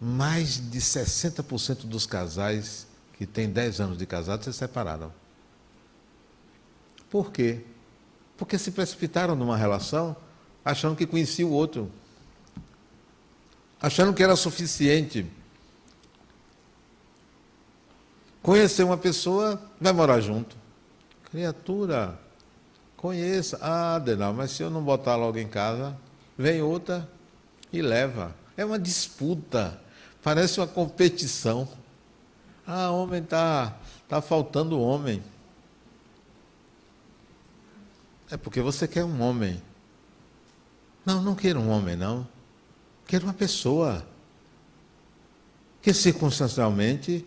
[0.00, 5.12] mais de 60% dos casais que têm 10 anos de casado se separaram.
[7.10, 7.64] Por quê?
[8.36, 10.16] Porque se precipitaram numa relação
[10.64, 11.90] achando que conhecia o outro
[13.82, 15.26] achando que era suficiente.
[18.40, 20.56] Conhecer uma pessoa, vai morar junto.
[21.30, 22.18] Criatura,
[23.02, 23.58] conheça.
[23.60, 25.98] Ah, Denal, mas se eu não botar logo em casa,
[26.38, 27.10] vem outra
[27.72, 28.32] e leva.
[28.56, 29.78] É uma disputa,
[30.22, 31.68] parece uma competição.
[32.64, 33.76] Ah, homem está
[34.08, 35.20] tá faltando homem.
[38.30, 39.60] É porque você quer um homem.
[41.04, 42.26] Não, não quero um homem, não.
[43.04, 44.06] Quero uma pessoa
[45.82, 47.26] que circunstancialmente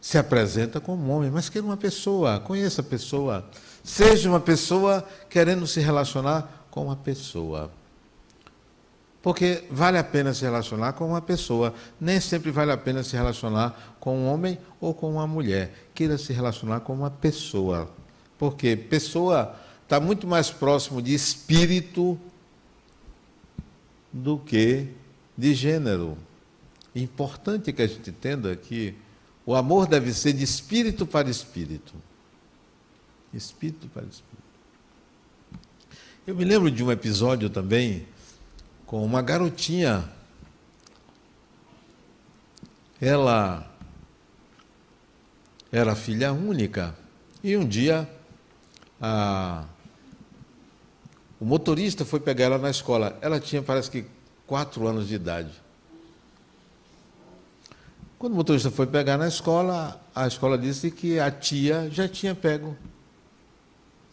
[0.00, 3.50] se apresenta como homem, mas quero uma pessoa, conheça a pessoa.
[3.84, 7.70] Seja uma pessoa querendo se relacionar com uma pessoa.
[9.22, 13.14] Porque vale a pena se relacionar com uma pessoa, nem sempre vale a pena se
[13.14, 15.88] relacionar com um homem ou com uma mulher.
[15.94, 17.90] Queira se relacionar com uma pessoa.
[18.38, 22.18] Porque pessoa está muito mais próximo de espírito
[24.10, 24.88] do que
[25.36, 26.16] de gênero.
[26.94, 28.94] Importante que a gente entenda que
[29.44, 31.94] o amor deve ser de espírito para espírito.
[33.34, 34.44] Espírito para espírito.
[36.26, 38.06] Eu me lembro de um episódio também
[38.86, 40.10] com uma garotinha.
[43.00, 43.70] Ela
[45.70, 46.96] era filha única
[47.42, 48.08] e um dia
[49.00, 49.64] a
[51.44, 53.18] o motorista foi pegar ela na escola.
[53.20, 54.06] Ela tinha, parece que,
[54.46, 55.52] quatro anos de idade.
[58.18, 62.34] Quando o motorista foi pegar na escola, a escola disse que a tia já tinha
[62.34, 62.74] pego.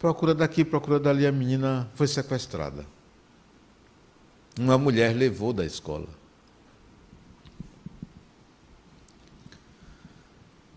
[0.01, 2.87] Procura daqui, procura dali, a menina foi sequestrada.
[4.59, 6.07] Uma mulher levou da escola.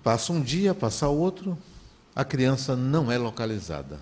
[0.02, 1.56] Passa um dia, passa outro,
[2.14, 3.98] a criança não é localizada.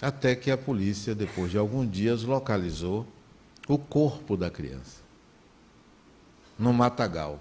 [0.00, 3.04] Até que a polícia, depois de alguns dias, localizou
[3.66, 5.02] o corpo da criança
[6.56, 7.40] no matagal.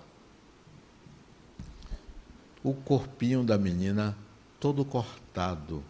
[2.64, 4.18] O corpinho da menina
[4.60, 5.84] todo cortado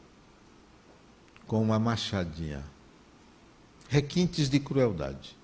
[1.49, 2.63] com uma machadinha.
[3.89, 5.35] Requintes de crueldade.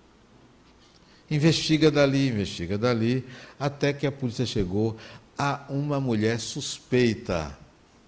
[1.31, 3.27] Investiga dali, investiga dali,
[3.59, 4.95] até que a polícia chegou
[5.35, 7.57] a uma mulher suspeita.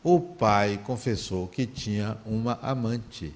[0.04, 3.34] O pai confessou que tinha uma amante.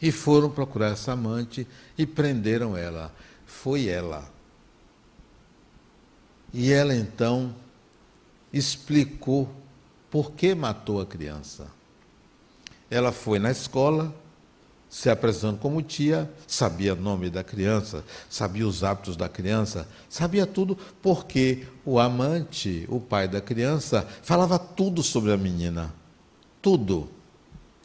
[0.00, 1.66] E foram procurar essa amante
[1.96, 3.10] e prenderam ela.
[3.46, 4.30] Foi ela.
[6.52, 7.56] E ela então
[8.52, 9.50] explicou
[10.10, 11.77] por que matou a criança.
[12.90, 14.14] Ela foi na escola,
[14.88, 20.46] se apresentando como tia, sabia o nome da criança, sabia os hábitos da criança, sabia
[20.46, 25.92] tudo, porque o amante, o pai da criança, falava tudo sobre a menina.
[26.62, 27.10] Tudo.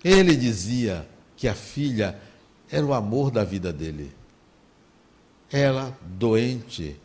[0.04, 2.20] Ele dizia que a filha
[2.72, 4.12] era o amor da vida dele.
[5.51, 6.99] Ela, doente,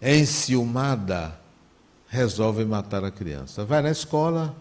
[0.00, 1.38] enciumada,
[2.08, 3.64] resolve matar a criança.
[3.64, 4.56] Vai na escola,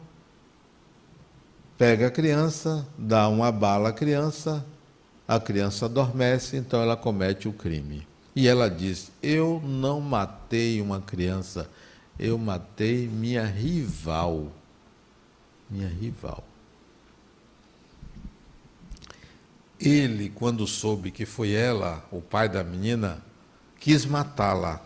[1.77, 4.65] pega a criança, dá uma bala à criança,
[5.27, 8.07] a criança adormece, então ela comete o crime.
[8.35, 11.69] E ela diz: Eu não matei uma criança,
[12.19, 14.51] eu matei minha rival.
[15.69, 16.43] Minha rival.
[19.79, 23.21] Ele, quando soube que foi ela, o pai da menina,
[23.79, 24.81] quis matá-la.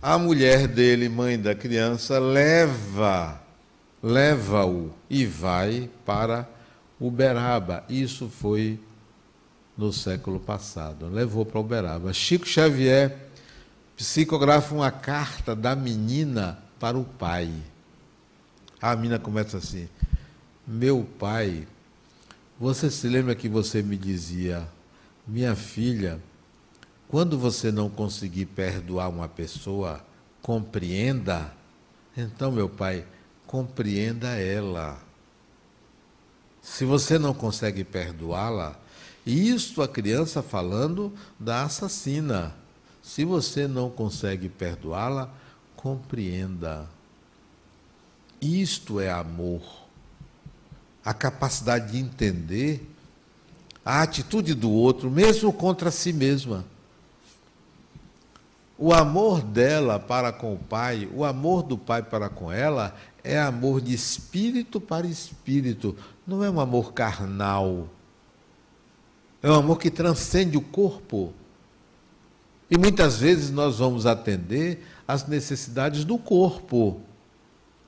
[0.00, 3.40] A mulher dele, mãe da criança, leva,
[4.00, 6.48] leva-o e vai para
[7.00, 7.84] Uberaba.
[7.88, 8.78] Isso foi
[9.76, 11.08] no século passado.
[11.08, 12.12] Levou para Uberaba.
[12.12, 13.28] Chico Xavier
[13.96, 17.52] psicografa uma carta da menina para o pai.
[18.80, 19.88] A menina começa assim:
[20.64, 21.66] Meu pai,
[22.58, 24.68] você se lembra que você me dizia,
[25.26, 26.20] minha filha,
[27.08, 30.04] quando você não conseguir perdoar uma pessoa,
[30.42, 31.52] compreenda.
[32.16, 33.06] Então, meu pai,
[33.46, 35.00] compreenda ela.
[36.60, 38.78] Se você não consegue perdoá-la,
[39.24, 42.54] isto a criança falando da assassina.
[43.02, 45.30] Se você não consegue perdoá-la,
[45.76, 46.86] compreenda.
[48.40, 49.62] Isto é amor.
[51.02, 52.86] A capacidade de entender
[53.82, 56.66] a atitude do outro, mesmo contra si mesma.
[58.80, 63.36] O amor dela para com o pai, o amor do pai para com ela, é
[63.36, 67.88] amor de espírito para espírito, não é um amor carnal.
[69.42, 71.32] É um amor que transcende o corpo.
[72.70, 77.00] E muitas vezes nós vamos atender às necessidades do corpo,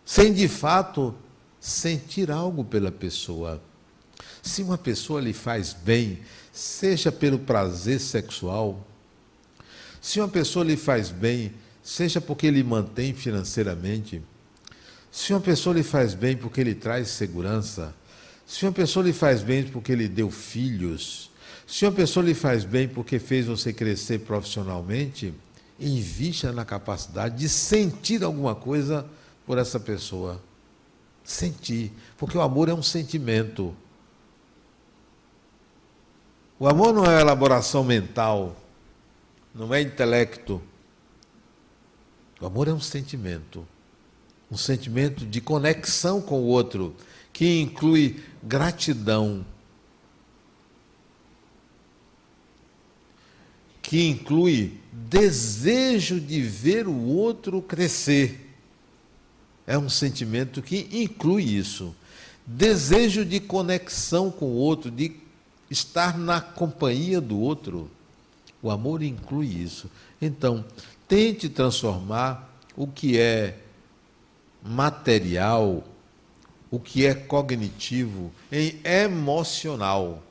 [0.04, 1.14] sem de fato
[1.60, 3.62] sentir algo pela pessoa.
[4.42, 6.20] Se uma pessoa lhe faz bem,
[6.52, 8.86] seja pelo prazer sexual,
[10.00, 14.22] se uma pessoa lhe faz bem, seja porque lhe mantém financeiramente,
[15.12, 17.94] se uma pessoa lhe faz bem porque lhe traz segurança,
[18.46, 21.30] se uma pessoa lhe faz bem porque lhe deu filhos,
[21.66, 25.34] se uma pessoa lhe faz bem porque fez você crescer profissionalmente,
[25.78, 29.06] invista na capacidade de sentir alguma coisa
[29.46, 30.40] por essa pessoa.
[31.22, 33.74] Sentir, porque o amor é um sentimento.
[36.58, 38.59] O amor não é elaboração mental
[39.54, 40.60] não é intelecto.
[42.40, 43.66] O amor é um sentimento,
[44.50, 46.94] um sentimento de conexão com o outro,
[47.32, 49.44] que inclui gratidão,
[53.82, 58.48] que inclui desejo de ver o outro crescer.
[59.66, 61.94] É um sentimento que inclui isso.
[62.46, 65.16] Desejo de conexão com o outro, de
[65.70, 67.90] estar na companhia do outro.
[68.62, 69.90] O amor inclui isso.
[70.20, 70.64] Então,
[71.08, 73.58] tente transformar o que é
[74.62, 75.84] material,
[76.70, 80.22] o que é cognitivo, em emocional.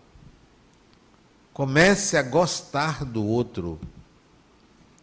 [1.51, 3.79] Comece a gostar do outro,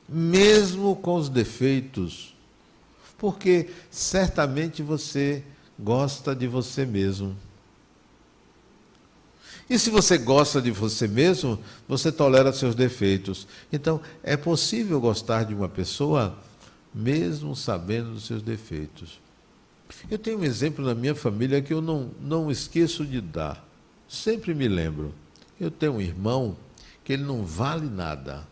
[0.09, 2.35] mesmo com os defeitos,
[3.19, 5.45] porque certamente você
[5.79, 7.37] gosta de você mesmo.
[9.69, 11.59] E se você gosta de você mesmo,
[11.89, 13.49] você tolera seus defeitos.
[13.73, 16.39] Então, é possível gostar de uma pessoa
[16.95, 19.21] mesmo sabendo dos seus defeitos.
[20.09, 23.65] Eu tenho um exemplo na minha família que eu não, não esqueço de dar.
[24.09, 25.13] Sempre me lembro.
[25.61, 26.57] Eu tenho um irmão
[27.05, 28.47] que ele não vale nada.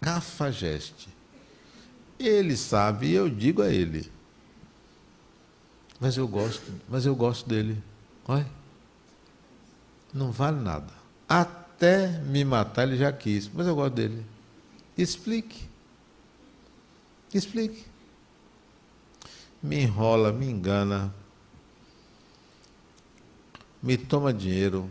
[0.00, 1.08] Cafajeste.
[2.18, 4.10] Ele sabe e eu digo a ele.
[6.00, 7.80] Mas eu gosto, mas eu gosto dele.
[8.26, 8.46] Olha
[10.16, 10.92] não vale nada.
[11.28, 14.24] Até me matar ele já quis, mas eu gosto dele.
[14.96, 15.68] Explique.
[17.32, 17.84] Explique.
[19.62, 21.12] Me enrola, me engana,
[23.82, 24.90] me toma dinheiro,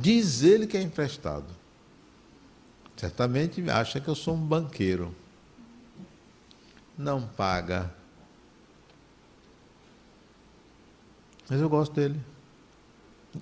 [0.00, 1.52] Diz ele que é emprestado.
[2.96, 5.12] Certamente acha que eu sou um banqueiro.
[6.96, 7.92] Não paga.
[11.50, 12.20] Mas eu gosto dele.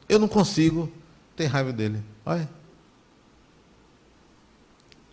[0.09, 0.91] Eu não consigo
[1.35, 2.03] ter raiva dele.
[2.25, 2.49] Olha.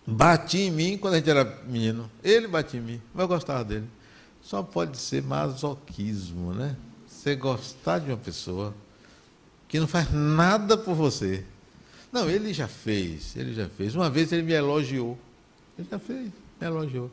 [0.06, 2.10] Bati em mim quando a gente era menino.
[2.22, 3.88] Ele batia em mim, mas eu gostava dele.
[4.42, 6.76] Só pode ser masoquismo, né?
[7.08, 8.74] Você gostar de uma pessoa
[9.66, 11.44] que não faz nada por você.
[12.12, 13.94] Não, ele já fez, ele já fez.
[13.94, 15.18] Uma vez ele me elogiou.
[15.78, 16.30] Ele já fez,
[16.60, 17.10] me elogiou.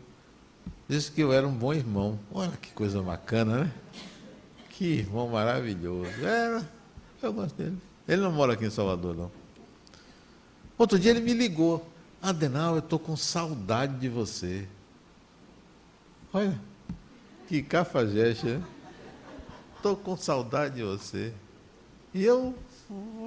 [0.87, 2.19] Disse que eu era um bom irmão.
[2.33, 3.71] Olha que coisa bacana, né?
[4.69, 6.11] Que irmão maravilhoso.
[6.21, 6.69] Era,
[7.21, 7.77] eu gosto dele.
[8.07, 9.31] Ele não mora aqui em Salvador, não.
[10.77, 11.87] Outro dia ele me ligou.
[12.21, 14.67] Adenal, eu estou com saudade de você.
[16.33, 16.59] Olha,
[17.47, 18.63] que cafajeste, né?
[19.75, 21.33] Estou com saudade de você.
[22.13, 22.55] E eu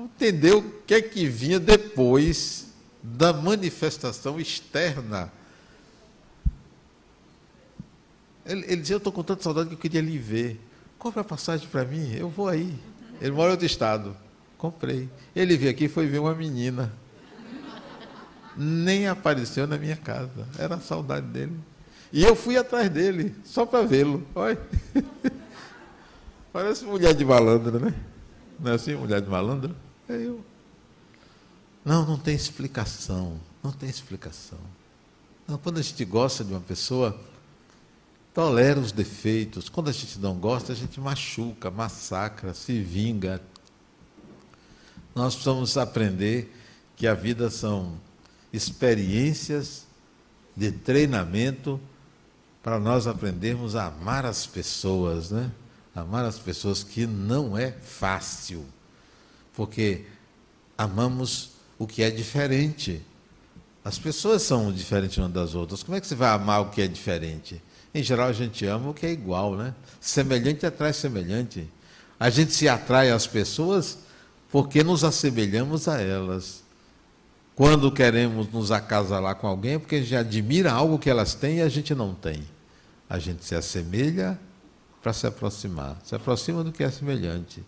[0.04, 2.68] entendeu o que é que vinha depois
[3.02, 5.32] da manifestação externa.
[8.46, 10.60] Ele, ele dizia, eu estou com tanta saudade que eu queria lhe ver.
[10.98, 12.78] Compre a passagem para mim, eu vou aí.
[13.20, 14.16] Ele mora em outro estado.
[14.58, 15.08] Comprei.
[15.34, 16.92] Ele veio aqui e foi ver uma menina
[18.56, 20.46] nem apareceu na minha casa.
[20.58, 21.58] Era a saudade dele.
[22.12, 24.26] E eu fui atrás dele, só para vê-lo.
[24.34, 24.60] Olha.
[26.52, 27.92] Parece mulher de malandro, né?
[28.58, 29.74] Não é assim, mulher de malandro?
[30.08, 30.44] É eu.
[31.84, 33.40] Não, não tem explicação.
[33.62, 34.58] Não tem explicação.
[35.48, 37.18] Não, quando a gente gosta de uma pessoa,
[38.34, 39.68] tolera os defeitos.
[39.68, 43.40] Quando a gente não gosta, a gente machuca, massacra, se vinga.
[45.14, 46.52] Nós precisamos aprender
[46.96, 47.98] que a vida são
[48.52, 49.86] experiências
[50.56, 51.80] de treinamento
[52.62, 55.50] para nós aprendermos a amar as pessoas, né?
[55.94, 58.64] Amar as pessoas que não é fácil,
[59.54, 60.06] porque
[60.76, 63.00] amamos o que é diferente.
[63.84, 65.84] As pessoas são diferentes umas das outras.
[65.84, 67.62] Como é que você vai amar o que é diferente?
[67.94, 69.72] Em geral, a gente ama o que é igual, né?
[70.00, 71.70] Semelhante atrai semelhante.
[72.18, 73.98] A gente se atrai às pessoas
[74.50, 76.64] porque nos assemelhamos a elas.
[77.54, 81.58] Quando queremos nos acasalar com alguém, é porque a gente admira algo que elas têm
[81.58, 82.42] e a gente não tem.
[83.08, 84.38] A gente se assemelha
[85.00, 85.96] para se aproximar.
[86.02, 87.62] Se aproxima do que é semelhante.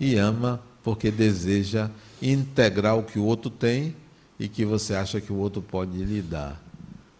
[0.00, 1.90] E ama porque deseja
[2.22, 3.94] integrar o que o outro tem
[4.40, 6.58] e que você acha que o outro pode lhe dar.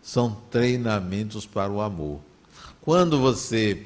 [0.00, 2.27] São treinamentos para o amor.
[2.88, 3.82] Quando você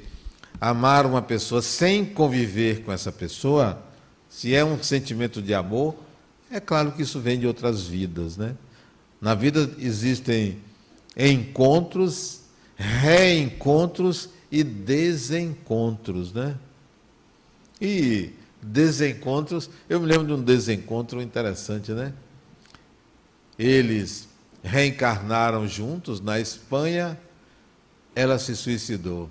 [0.61, 3.83] amar uma pessoa sem conviver com essa pessoa,
[4.29, 5.97] se é um sentimento de amor,
[6.49, 8.55] é claro que isso vem de outras vidas, né?
[9.21, 10.61] Na vida existem
[11.17, 12.43] encontros,
[12.77, 16.57] reencontros e desencontros, né?
[17.81, 18.31] E
[18.63, 22.13] desencontros, eu me lembro de um desencontro interessante, né?
[23.59, 24.29] Eles
[24.63, 27.19] reencarnaram juntos na Espanha,
[28.15, 29.31] ela se suicidou.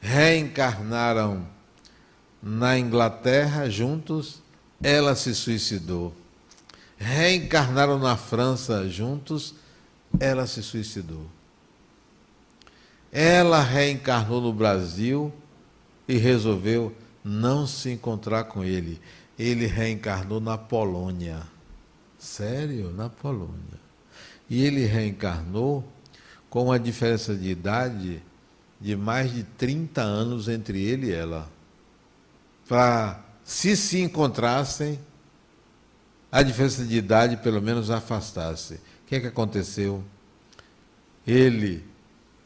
[0.00, 1.46] Reencarnaram
[2.42, 4.42] na Inglaterra juntos,
[4.82, 6.14] ela se suicidou.
[6.96, 9.54] Reencarnaram na França juntos,
[10.18, 11.26] ela se suicidou.
[13.12, 15.32] Ela reencarnou no Brasil
[16.06, 19.00] e resolveu não se encontrar com ele.
[19.38, 21.42] Ele reencarnou na Polônia.
[22.18, 22.90] Sério?
[22.90, 23.80] Na Polônia.
[24.48, 25.84] E ele reencarnou
[26.50, 28.22] com uma diferença de idade
[28.80, 31.48] de mais de 30 anos entre ele e ela.
[32.68, 34.98] Para se se encontrassem,
[36.30, 38.74] a diferença de idade pelo menos afastasse.
[38.74, 40.04] O que é que aconteceu?
[41.26, 41.84] Ele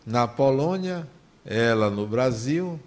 [0.07, 1.09] na Polônia,
[1.45, 2.79] ela no Brasil,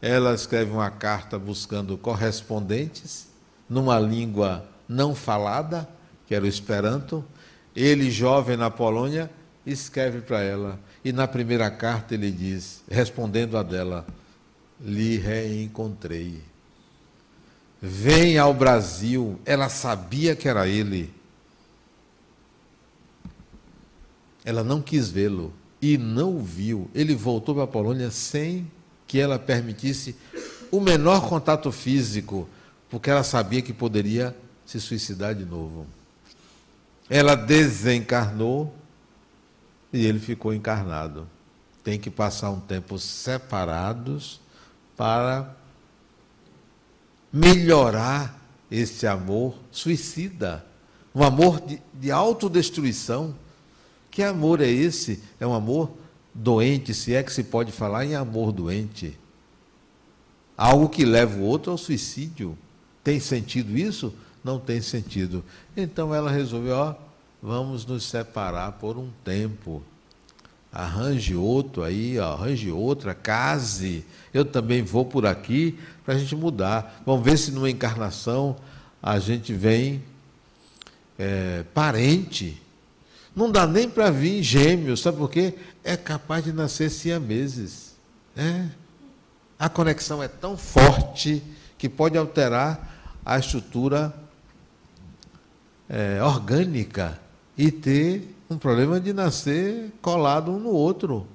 [0.00, 3.28] ela escreve uma carta buscando correspondentes
[3.68, 5.88] numa língua não falada,
[6.26, 7.24] que era o Esperanto.
[7.74, 9.30] Ele, jovem na Polônia,
[9.66, 10.80] escreve para ela.
[11.04, 14.06] E na primeira carta ele diz, respondendo a dela:
[14.80, 16.42] lhe reencontrei
[17.80, 21.12] vem ao Brasil, ela sabia que era ele.
[24.44, 26.90] Ela não quis vê-lo e não o viu.
[26.94, 28.70] Ele voltou para a Polônia sem
[29.06, 30.16] que ela permitisse
[30.70, 32.48] o menor contato físico,
[32.90, 34.36] porque ela sabia que poderia
[34.66, 35.86] se suicidar de novo.
[37.08, 38.74] Ela desencarnou
[39.92, 41.26] e ele ficou encarnado.
[41.82, 44.40] Tem que passar um tempo separados
[44.96, 45.54] para
[47.32, 48.38] melhorar
[48.70, 50.64] esse amor suicida,
[51.14, 53.34] um amor de, de autodestruição.
[54.10, 55.22] Que amor é esse?
[55.38, 55.90] É um amor
[56.34, 59.18] doente, se é que se pode falar em amor doente.
[60.56, 62.58] Algo que leva o outro ao suicídio.
[63.02, 64.12] Tem sentido isso?
[64.42, 65.44] não tem sentido.
[65.76, 66.94] Então ela resolveu, ó,
[67.42, 69.82] vamos nos separar por um tempo.
[70.70, 74.04] Arranje outro aí, ó, arranje outra, case.
[74.34, 77.02] Eu também vou por aqui para a gente mudar.
[77.06, 78.56] Vamos ver se numa encarnação
[79.02, 80.02] a gente vem
[81.18, 82.60] é, parente.
[83.34, 85.54] Não dá nem para vir gêmeos, sabe por quê?
[85.82, 87.94] É capaz de nascer siameses.
[88.36, 88.66] É.
[89.58, 91.42] A conexão é tão forte
[91.78, 94.14] que pode alterar a estrutura
[95.88, 97.18] é, orgânica
[97.58, 101.26] e ter um problema de nascer colado um no outro,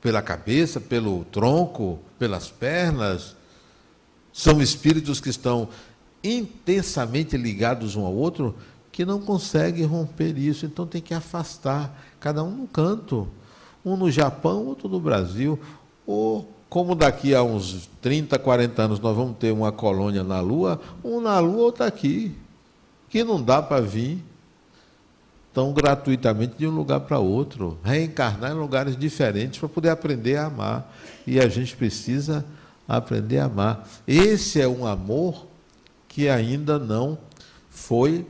[0.00, 3.34] pela cabeça, pelo tronco, pelas pernas.
[4.32, 5.68] São espíritos que estão
[6.22, 8.54] intensamente ligados um ao outro
[8.92, 13.28] que não conseguem romper isso, então tem que afastar, cada um no canto,
[13.84, 15.58] um no Japão, outro no Brasil,
[16.06, 20.80] ou como daqui a uns 30, 40 anos nós vamos ter uma colônia na Lua,
[21.04, 22.34] um na Lua, outro aqui,
[23.10, 24.22] que não dá para vir
[25.56, 30.48] tão gratuitamente de um lugar para outro, reencarnar em lugares diferentes para poder aprender a
[30.48, 30.94] amar.
[31.26, 32.44] E a gente precisa
[32.86, 33.88] aprender a amar.
[34.06, 35.46] Esse é um amor
[36.08, 37.16] que ainda não
[37.70, 38.26] foi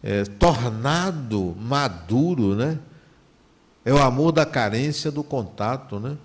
[0.00, 2.78] é, tornado maduro, né?
[3.84, 6.16] É o amor da carência do contato, né?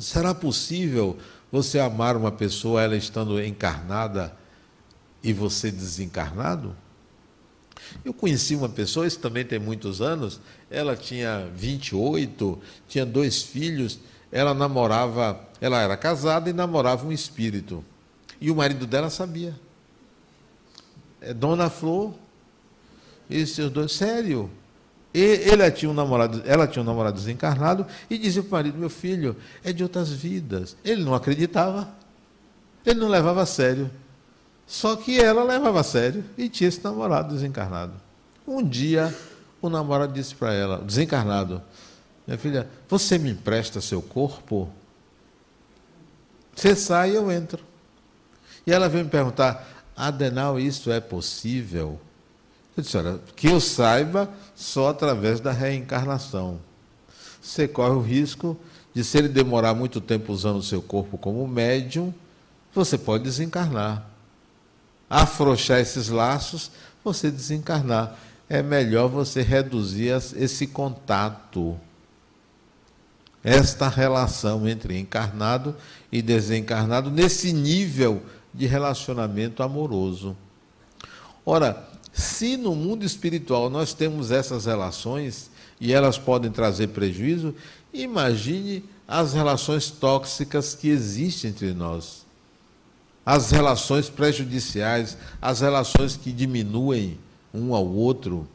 [0.00, 1.16] Será possível
[1.52, 4.36] você amar uma pessoa ela estando encarnada
[5.22, 6.74] e você desencarnado?
[8.04, 12.58] Eu conheci uma pessoa, isso também tem muitos anos, ela tinha 28,
[12.88, 14.00] tinha dois filhos,
[14.30, 17.84] ela namorava, ela era casada e namorava um espírito.
[18.40, 19.54] E o marido dela sabia.
[21.20, 22.14] É Dona Flor
[23.28, 24.50] e seus dois, sério.
[25.12, 28.78] E ele tinha um namorado, ela tinha um namorado desencarnado e dizia para o marido:
[28.78, 30.76] Meu filho, é de outras vidas.
[30.84, 31.92] Ele não acreditava,
[32.86, 33.90] ele não levava a sério.
[34.70, 37.92] Só que ela levava a sério e tinha esse namorado desencarnado.
[38.46, 39.12] Um dia,
[39.60, 41.60] o namorado disse para ela, desencarnado:
[42.24, 44.70] Minha filha, você me empresta seu corpo?
[46.54, 47.64] Você sai e eu entro.
[48.64, 49.66] E ela veio me perguntar:
[49.96, 52.00] Adenal, isso é possível?
[52.76, 56.60] Eu disse: Olha, que eu saiba, só através da reencarnação.
[57.42, 58.56] Você corre o risco
[58.94, 62.14] de, se ele demorar muito tempo usando o seu corpo como médium,
[62.72, 64.09] você pode desencarnar.
[65.10, 66.70] Afrouxar esses laços,
[67.02, 68.16] você desencarnar.
[68.48, 71.78] É melhor você reduzir esse contato,
[73.42, 75.74] esta relação entre encarnado
[76.10, 78.22] e desencarnado, nesse nível
[78.54, 80.36] de relacionamento amoroso.
[81.44, 85.50] Ora, se no mundo espiritual nós temos essas relações
[85.80, 87.54] e elas podem trazer prejuízo,
[87.92, 92.19] imagine as relações tóxicas que existem entre nós.
[93.24, 97.18] As relações prejudiciais, as relações que diminuem
[97.52, 98.48] um ao outro.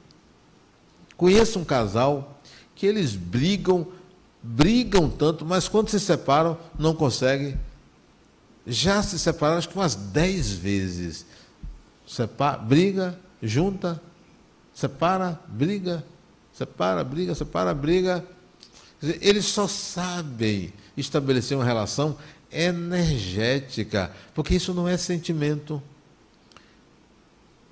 [1.15, 2.41] Conheço um casal
[2.75, 3.87] que eles brigam,
[4.41, 7.57] brigam tanto, mas quando se separam, não conseguem.
[8.67, 11.25] Já se separaram acho que umas dez vezes.
[12.07, 14.01] Separa, briga, junta,
[14.73, 16.03] separa, briga,
[16.51, 18.25] separa, briga, separa, briga.
[19.01, 22.17] Eles só sabem estabelecer uma relação
[22.51, 25.81] energética, porque isso não é sentimento.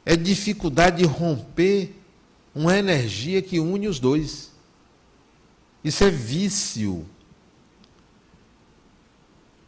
[0.06, 1.96] É dificuldade de romper
[2.54, 4.52] uma energia que une os dois.
[5.84, 7.06] Isso é vício.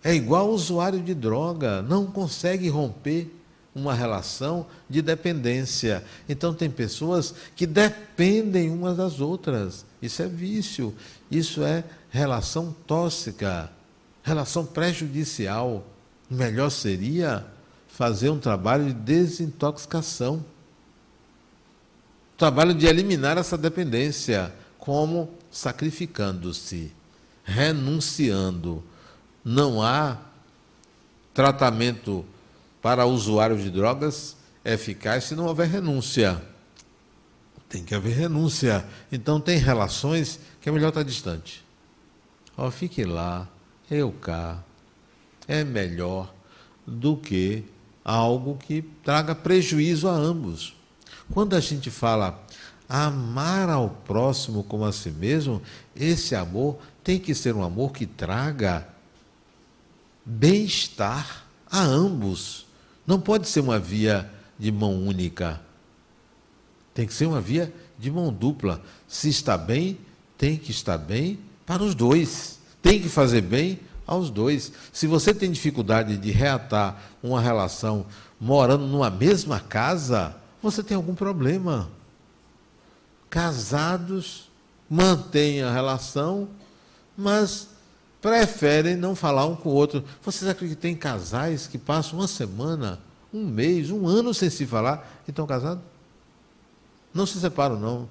[0.03, 3.31] É igual usuário de droga, não consegue romper
[3.73, 6.03] uma relação de dependência.
[6.29, 9.85] Então, tem pessoas que dependem umas das outras.
[10.01, 10.95] Isso é vício,
[11.29, 13.69] isso é relação tóxica,
[14.25, 15.85] relação prejudicial.
[16.29, 17.45] Melhor seria
[17.87, 20.43] fazer um trabalho de desintoxicação
[22.37, 24.53] trabalho de eliminar essa dependência.
[24.77, 25.33] Como?
[25.49, 26.91] Sacrificando-se,
[27.43, 28.83] renunciando.
[29.43, 30.17] Não há
[31.33, 32.25] tratamento
[32.81, 36.41] para usuários de drogas eficaz se não houver renúncia.
[37.69, 38.85] Tem que haver renúncia.
[39.11, 41.63] Então, tem relações que é melhor estar distante.
[42.57, 43.47] Ó, fique lá,
[43.89, 44.63] eu cá.
[45.47, 46.33] É melhor
[46.85, 47.63] do que
[48.03, 50.75] algo que traga prejuízo a ambos.
[51.31, 52.43] Quando a gente fala
[52.87, 55.61] amar ao próximo como a si mesmo,
[55.95, 58.87] esse amor tem que ser um amor que traga
[60.23, 62.65] bem-estar a ambos.
[63.05, 65.61] Não pode ser uma via de mão única.
[66.93, 68.81] Tem que ser uma via de mão dupla.
[69.07, 69.99] Se está bem,
[70.37, 72.54] tem que estar bem para os dois.
[72.85, 74.71] Tem que fazer bem aos dois.
[74.93, 78.05] Se você tem dificuldade de reatar uma relação
[78.39, 81.89] morando numa mesma casa, você tem algum problema.
[83.27, 84.51] Casados
[84.87, 86.47] mantêm a relação,
[87.17, 87.69] mas
[88.21, 90.03] preferem não falar um com o outro.
[90.21, 92.99] Vocês acreditam que tem casais que passam uma semana,
[93.33, 95.83] um mês, um ano sem se falar e estão casados?
[97.11, 98.07] Não se separam, não.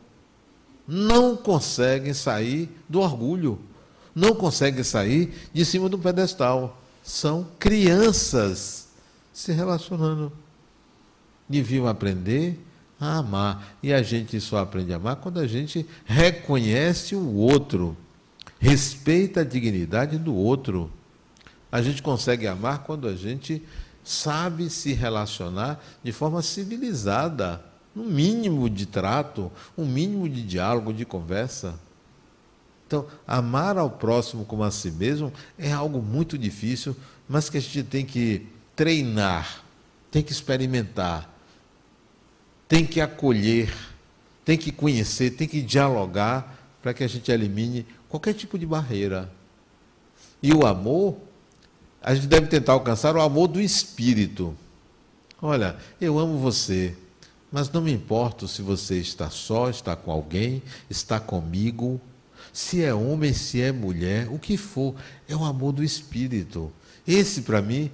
[0.85, 3.72] Não conseguem sair do orgulho.
[4.15, 6.81] Não conseguem sair de cima do pedestal.
[7.03, 8.89] São crianças
[9.33, 10.33] se relacionando.
[11.49, 12.59] Deviam aprender
[13.01, 13.77] a amar.
[13.83, 17.97] E a gente só aprende a amar quando a gente reconhece o outro
[18.65, 20.91] respeita a dignidade do outro.
[21.71, 23.62] A gente consegue amar quando a gente
[24.03, 27.62] sabe se relacionar de forma civilizada,
[27.95, 31.79] no mínimo de trato, um mínimo de diálogo, de conversa.
[32.87, 36.95] Então, amar ao próximo como a si mesmo é algo muito difícil,
[37.28, 39.62] mas que a gente tem que treinar,
[40.11, 41.32] tem que experimentar,
[42.68, 43.74] tem que acolher,
[44.45, 49.32] tem que conhecer, tem que dialogar para que a gente elimine qualquer tipo de barreira.
[50.43, 51.16] E o amor,
[52.03, 54.55] a gente deve tentar alcançar o amor do espírito.
[55.41, 56.95] Olha, eu amo você,
[57.51, 62.01] mas não me importo se você está só, está com alguém, está comigo,
[62.55, 64.95] se é homem, se é mulher, o que for,
[65.29, 66.73] é o amor do espírito.
[67.07, 67.91] Esse, para mim,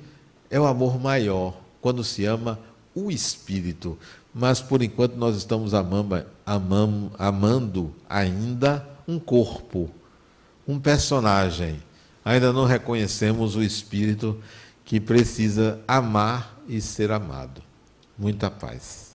[0.48, 2.60] é o amor maior, quando se ama
[2.94, 3.98] o espírito.
[4.32, 9.90] Mas, por enquanto, nós estamos amando, amando, amando ainda um corpo
[10.70, 11.82] um personagem.
[12.24, 14.40] Ainda não reconhecemos o espírito
[14.84, 17.62] que precisa amar e ser amado.
[18.16, 19.09] Muita paz.